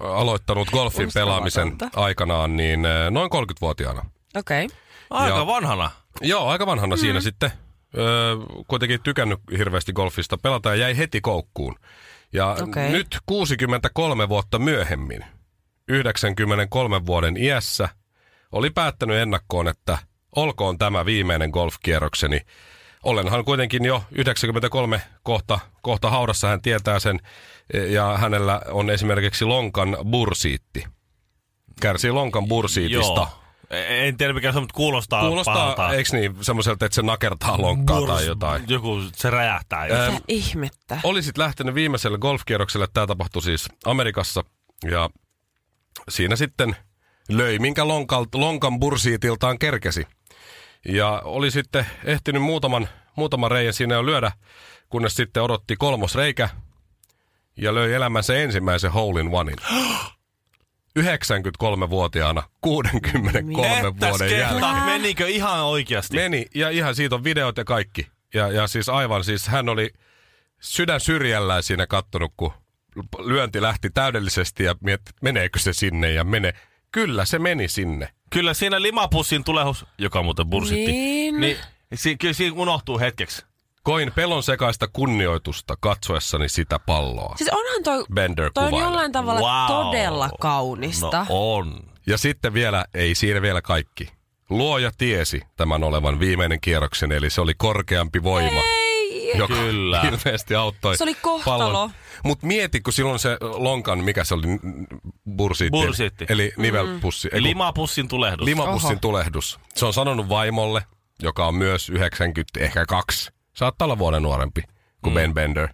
aloittanut 0.00 0.70
golfin 0.70 1.10
pelaamisen 1.14 1.76
aikanaan 1.96 2.56
niin 2.56 2.86
ää, 2.86 3.10
noin 3.10 3.30
30-vuotiaana. 3.32 4.04
Okei. 4.36 4.64
Okay. 4.64 4.76
Aika 5.10 5.36
Ja- 5.38 5.46
vanhana. 5.46 5.90
Joo, 6.20 6.48
aika 6.48 6.66
vanhana 6.66 6.96
mm. 6.96 7.00
siinä 7.00 7.20
sitten. 7.20 7.52
Öö, 7.98 8.36
kuitenkin 8.68 9.02
tykännyt 9.02 9.40
hirveästi 9.58 9.92
golfista 9.92 10.38
pelata 10.38 10.68
ja 10.68 10.74
jäi 10.76 10.98
heti 10.98 11.20
koukkuun. 11.20 11.76
Ja 12.32 12.56
Okei. 12.62 12.90
nyt 12.92 13.18
63 13.26 14.28
vuotta 14.28 14.58
myöhemmin, 14.58 15.24
93 15.88 17.06
vuoden 17.06 17.36
iässä, 17.36 17.88
oli 18.52 18.70
päättänyt 18.70 19.16
ennakkoon, 19.16 19.68
että 19.68 19.98
olkoon 20.36 20.78
tämä 20.78 21.06
viimeinen 21.06 21.50
golfkierrokseni. 21.50 22.40
Olenhan 23.02 23.44
kuitenkin 23.44 23.84
jo 23.84 24.04
93 24.12 25.02
kohta, 25.22 25.58
kohta 25.82 26.10
haudassa, 26.10 26.48
hän 26.48 26.62
tietää 26.62 26.98
sen, 26.98 27.20
ja 27.88 28.18
hänellä 28.18 28.60
on 28.68 28.90
esimerkiksi 28.90 29.44
lonkan 29.44 29.96
bursiitti. 30.10 30.84
Kärsii 31.80 32.10
lonkan 32.10 32.48
bursiitista. 32.48 33.20
Joo. 33.20 33.39
En 33.88 34.16
tiedä 34.16 34.32
mikä 34.32 34.52
se 34.52 34.58
on, 34.58 34.62
mutta 34.62 34.76
kuulostaa, 34.76 35.26
Kuulostaa, 35.26 35.54
pahalta. 35.54 35.94
eikö 35.94 36.10
niin, 36.12 36.36
semmoiselta, 36.40 36.84
että 36.86 36.94
se 36.94 37.02
nakertaa 37.02 37.62
lonkkaa 37.62 38.06
tai 38.06 38.26
jotain. 38.26 38.64
Joku, 38.68 39.02
se 39.16 39.30
räjähtää. 39.30 39.84
Mitä 39.84 40.20
ihmettä? 40.28 41.00
Olisit 41.02 41.38
lähtenyt 41.38 41.74
viimeiselle 41.74 42.18
golfkierrokselle, 42.18 42.88
tämä 42.92 43.06
tapahtui 43.06 43.42
siis 43.42 43.68
Amerikassa, 43.84 44.44
ja 44.90 45.10
siinä 46.08 46.36
sitten 46.36 46.76
löi, 47.28 47.58
minkä 47.58 47.88
lonkan, 47.88 48.26
lonkan 48.34 48.80
bursiitiltaan 48.80 49.58
kerkesi. 49.58 50.06
Ja 50.88 51.22
oli 51.24 51.50
sitten 51.50 51.86
ehtinyt 52.04 52.42
muutaman, 52.42 52.88
muutaman 53.16 53.50
reijän 53.50 53.74
siinä 53.74 53.94
jo 53.94 54.06
lyödä, 54.06 54.32
kunnes 54.88 55.14
sitten 55.14 55.42
odotti 55.42 55.76
kolmosreikä 55.76 56.48
ja 57.56 57.74
löi 57.74 57.92
elämänsä 57.92 58.34
ensimmäisen 58.36 58.92
hole 58.92 59.20
in 59.20 59.30
onein. 59.34 59.58
93-vuotiaana 60.98 62.42
63 62.60 63.88
Ettäs 63.88 64.10
vuoden 64.10 64.28
kehtaa, 64.28 64.60
jälkeen. 64.70 64.84
Menikö 64.84 65.28
ihan 65.28 65.60
oikeasti? 65.64 66.16
Meni, 66.16 66.46
ja 66.54 66.70
ihan 66.70 66.94
siitä 66.94 67.14
on 67.14 67.24
videot 67.24 67.56
ja 67.56 67.64
kaikki. 67.64 68.06
Ja, 68.34 68.48
ja 68.52 68.66
siis 68.66 68.88
aivan, 68.88 69.24
siis 69.24 69.48
hän 69.48 69.68
oli 69.68 69.90
sydän 70.60 71.00
syrjällään 71.00 71.62
siinä 71.62 71.86
kattonut, 71.86 72.32
kun 72.36 72.52
lyönti 73.18 73.62
lähti 73.62 73.90
täydellisesti 73.90 74.64
ja 74.64 74.74
mietti, 74.80 75.12
meneekö 75.22 75.58
se 75.58 75.72
sinne 75.72 76.10
ja 76.12 76.24
mene. 76.24 76.52
Kyllä 76.92 77.24
se 77.24 77.38
meni 77.38 77.68
sinne. 77.68 78.08
Kyllä 78.30 78.54
siinä 78.54 78.82
limapussin 78.82 79.44
tulehus, 79.44 79.86
joka 79.98 80.22
muuten 80.22 80.46
bursitti, 80.50 80.92
Niin. 80.92 81.40
niin 81.40 81.56
si- 81.94 82.16
kyllä 82.16 82.34
siinä 82.34 82.56
unohtuu 82.56 82.98
hetkeksi. 82.98 83.46
Koin 83.82 84.12
pelon 84.14 84.42
sekaista 84.42 84.88
kunnioitusta 84.92 85.74
katsoessani 85.80 86.48
sitä 86.48 86.78
palloa. 86.78 87.34
Siis 87.36 87.50
onhan 87.52 87.82
toi, 87.84 88.04
Bender 88.14 88.50
toi 88.54 88.64
on 88.64 88.70
kuvailee. 88.70 88.88
jollain 88.90 89.12
tavalla 89.12 89.40
Wow. 89.40 89.66
todella 89.86 90.30
kaunista. 90.40 91.18
No 91.18 91.26
on. 91.28 91.80
Ja 92.06 92.18
sitten 92.18 92.54
vielä, 92.54 92.84
ei 92.94 93.14
siinä 93.14 93.42
vielä 93.42 93.62
kaikki. 93.62 94.08
Luoja 94.50 94.90
tiesi 94.98 95.40
tämän 95.56 95.84
olevan 95.84 96.20
viimeinen 96.20 96.60
kierroksen, 96.60 97.12
eli 97.12 97.30
se 97.30 97.40
oli 97.40 97.52
korkeampi 97.56 98.22
voima. 98.22 98.60
Ei! 98.60 98.90
joka 99.38 99.54
Kyllä. 99.54 100.00
hirveästi 100.02 100.54
auttoi. 100.54 100.96
Se 100.96 101.04
oli 101.04 101.14
kohtalo. 101.14 101.90
Mutta 102.24 102.46
mieti, 102.46 102.80
kun 102.80 102.92
silloin 102.92 103.18
se 103.18 103.36
lonkan, 103.40 104.04
mikä 104.04 104.24
se 104.24 104.34
oli, 104.34 104.42
bursiitti. 105.36 105.70
Bursiitti. 105.70 106.26
Eli 106.28 106.52
nivelpussi. 106.56 107.28
Mm. 107.28 107.42
Limapussin 107.42 108.08
tulehdus. 108.08 108.44
Limapussin 108.44 108.90
Oho. 108.90 108.98
tulehdus. 109.00 109.60
Se 109.74 109.86
on 109.86 109.92
sanonut 109.92 110.28
vaimolle, 110.28 110.82
joka 111.22 111.46
on 111.46 111.54
myös 111.54 111.90
90, 111.90 112.60
ehkä 112.60 112.86
kaksi. 112.86 113.30
Saattaa 113.56 113.86
olla 113.86 113.98
vuoden 113.98 114.22
nuorempi 114.22 114.62
kuin 115.02 115.12
mm. 115.12 115.14
Ben 115.14 115.34
Bender. 115.34 115.68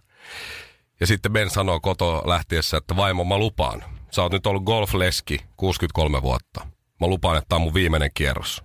Ja 0.99 1.07
sitten 1.07 1.33
Ben 1.33 1.49
sanoo 1.49 1.79
koto 1.79 2.23
lähtiessä, 2.25 2.77
että 2.77 2.95
vaimo, 2.95 3.23
mä 3.23 3.37
lupaan. 3.37 3.83
Sä 4.11 4.21
oot 4.23 4.31
nyt 4.31 4.47
ollut 4.47 4.63
golfleski 4.63 5.39
63 5.57 6.21
vuotta. 6.21 6.67
Mä 7.01 7.07
lupaan, 7.07 7.37
että 7.37 7.45
tää 7.49 7.55
on 7.55 7.61
mun 7.61 7.73
viimeinen 7.73 8.11
kierros. 8.13 8.63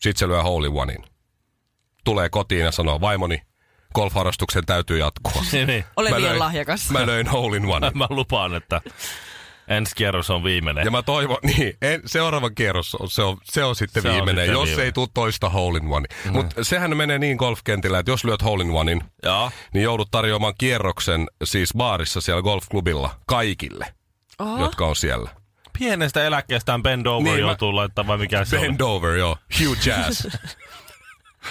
Sitten 0.00 0.18
se 0.18 0.28
lyö 0.28 0.42
hole 0.42 0.66
in 0.66 0.72
onein. 0.76 1.04
Tulee 2.04 2.28
kotiin 2.28 2.64
ja 2.64 2.72
sanoo, 2.72 3.00
vaimoni, 3.00 3.42
golfharrastuksen 3.94 4.66
täytyy 4.66 4.98
jatkua. 4.98 5.42
niin, 5.52 5.66
niin. 5.72 5.84
Ole 5.96 6.10
löin- 6.10 6.38
lahjakas. 6.38 6.90
Mä 6.90 7.06
löin 7.06 7.26
hole 7.28 7.56
in 7.56 7.66
one. 7.66 7.90
Mä 7.94 8.06
lupaan, 8.10 8.54
että 8.54 8.80
ensi 9.70 9.92
kierros 9.96 10.30
on 10.30 10.44
viimeinen. 10.44 10.84
Ja 10.84 10.90
mä 10.90 11.02
toivon, 11.02 11.36
niin, 11.42 11.76
en, 11.82 12.02
seuraava 12.06 12.50
kierros, 12.50 12.94
on, 12.94 13.10
se, 13.10 13.22
on, 13.22 13.36
se 13.44 13.64
on 13.64 13.76
sitten 13.76 14.02
Se 14.02 14.08
on 14.08 14.14
viimeinen, 14.14 14.42
sitten 14.44 14.52
jos 14.52 14.64
viimeinen. 14.66 14.84
ei 14.84 14.92
tule 14.92 15.08
toista 15.14 15.48
hole 15.50 15.78
in 15.78 15.92
one. 15.92 16.08
Mm. 16.24 16.32
Mutta 16.32 16.64
sehän 16.64 16.96
menee 16.96 17.18
niin 17.18 17.36
golfkentillä, 17.36 17.98
että 17.98 18.10
jos 18.12 18.24
lyöt 18.24 18.42
hole 18.44 18.64
in 18.64 18.70
onein, 18.70 19.02
Joo. 19.22 19.50
niin 19.74 19.82
joudut 19.82 20.08
tarjoamaan 20.10 20.54
kierroksen 20.58 21.26
siis 21.44 21.70
baarissa 21.76 22.20
siellä 22.20 22.42
golfklubilla 22.42 23.10
kaikille, 23.26 23.86
Oho. 24.38 24.60
jotka 24.62 24.86
on 24.86 24.96
siellä. 24.96 25.30
Pienestä 25.78 26.24
eläkkeestään 26.24 26.82
bend 26.82 27.06
over 27.06 27.24
Niin, 27.24 27.34
niin, 27.34 27.44
mä- 27.44 27.50
joutuu 27.50 27.76
laittaa 27.76 28.06
vai 28.06 28.18
mikä 28.18 28.44
se 28.44 28.58
Bend 28.58 28.80
on. 28.80 28.90
over, 28.90 29.16
joo. 29.16 29.36
Hugh 29.60 29.78
Jazz. 29.86 30.26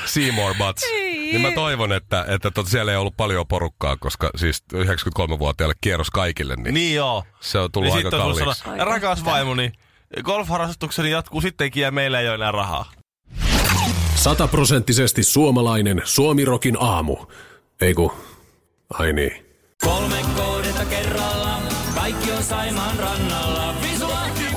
Seymour 0.05 0.55
Butts. 0.57 0.83
Niin 0.91 1.41
mä 1.41 1.51
toivon, 1.51 1.93
että, 1.93 2.25
että 2.27 2.51
tot, 2.51 2.67
siellä 2.67 2.91
ei 2.91 2.97
ollut 2.97 3.17
paljon 3.17 3.47
porukkaa, 3.47 3.97
koska 3.97 4.29
siis 4.35 4.63
93-vuotiaille 4.73 5.75
kierros 5.81 6.09
kaikille, 6.11 6.55
niin, 6.55 6.73
niin. 6.73 6.95
Joo. 6.95 7.23
se 7.39 7.59
on 7.59 7.71
tullut 7.71 7.93
Niin 7.93 8.05
aika 8.05 8.17
on 8.17 8.23
kalliiksi. 8.23 8.63
sanoa, 8.63 8.85
rakas 8.85 9.25
vaimoni, 9.25 9.71
golfharrastukseni 10.23 11.11
jatkuu 11.11 11.41
sittenkin 11.41 11.83
ja 11.83 11.91
meillä 11.91 12.19
ei 12.19 12.27
ole 12.27 12.35
enää 12.35 12.51
rahaa. 12.51 12.91
Sataprosenttisesti 14.15 15.23
suomalainen 15.23 16.01
Suomirokin 16.05 16.77
aamu. 16.79 17.17
Ei 17.81 17.93
ku, 17.93 18.13
ai 18.93 19.13
niin. 19.13 19.45
Kolme 19.83 20.17
kohdetta 20.35 20.85
kerralla, 20.85 21.61
kaikki 21.95 22.31
on 22.31 22.43
Saimaan 22.43 22.99
rannalla. 22.99 23.73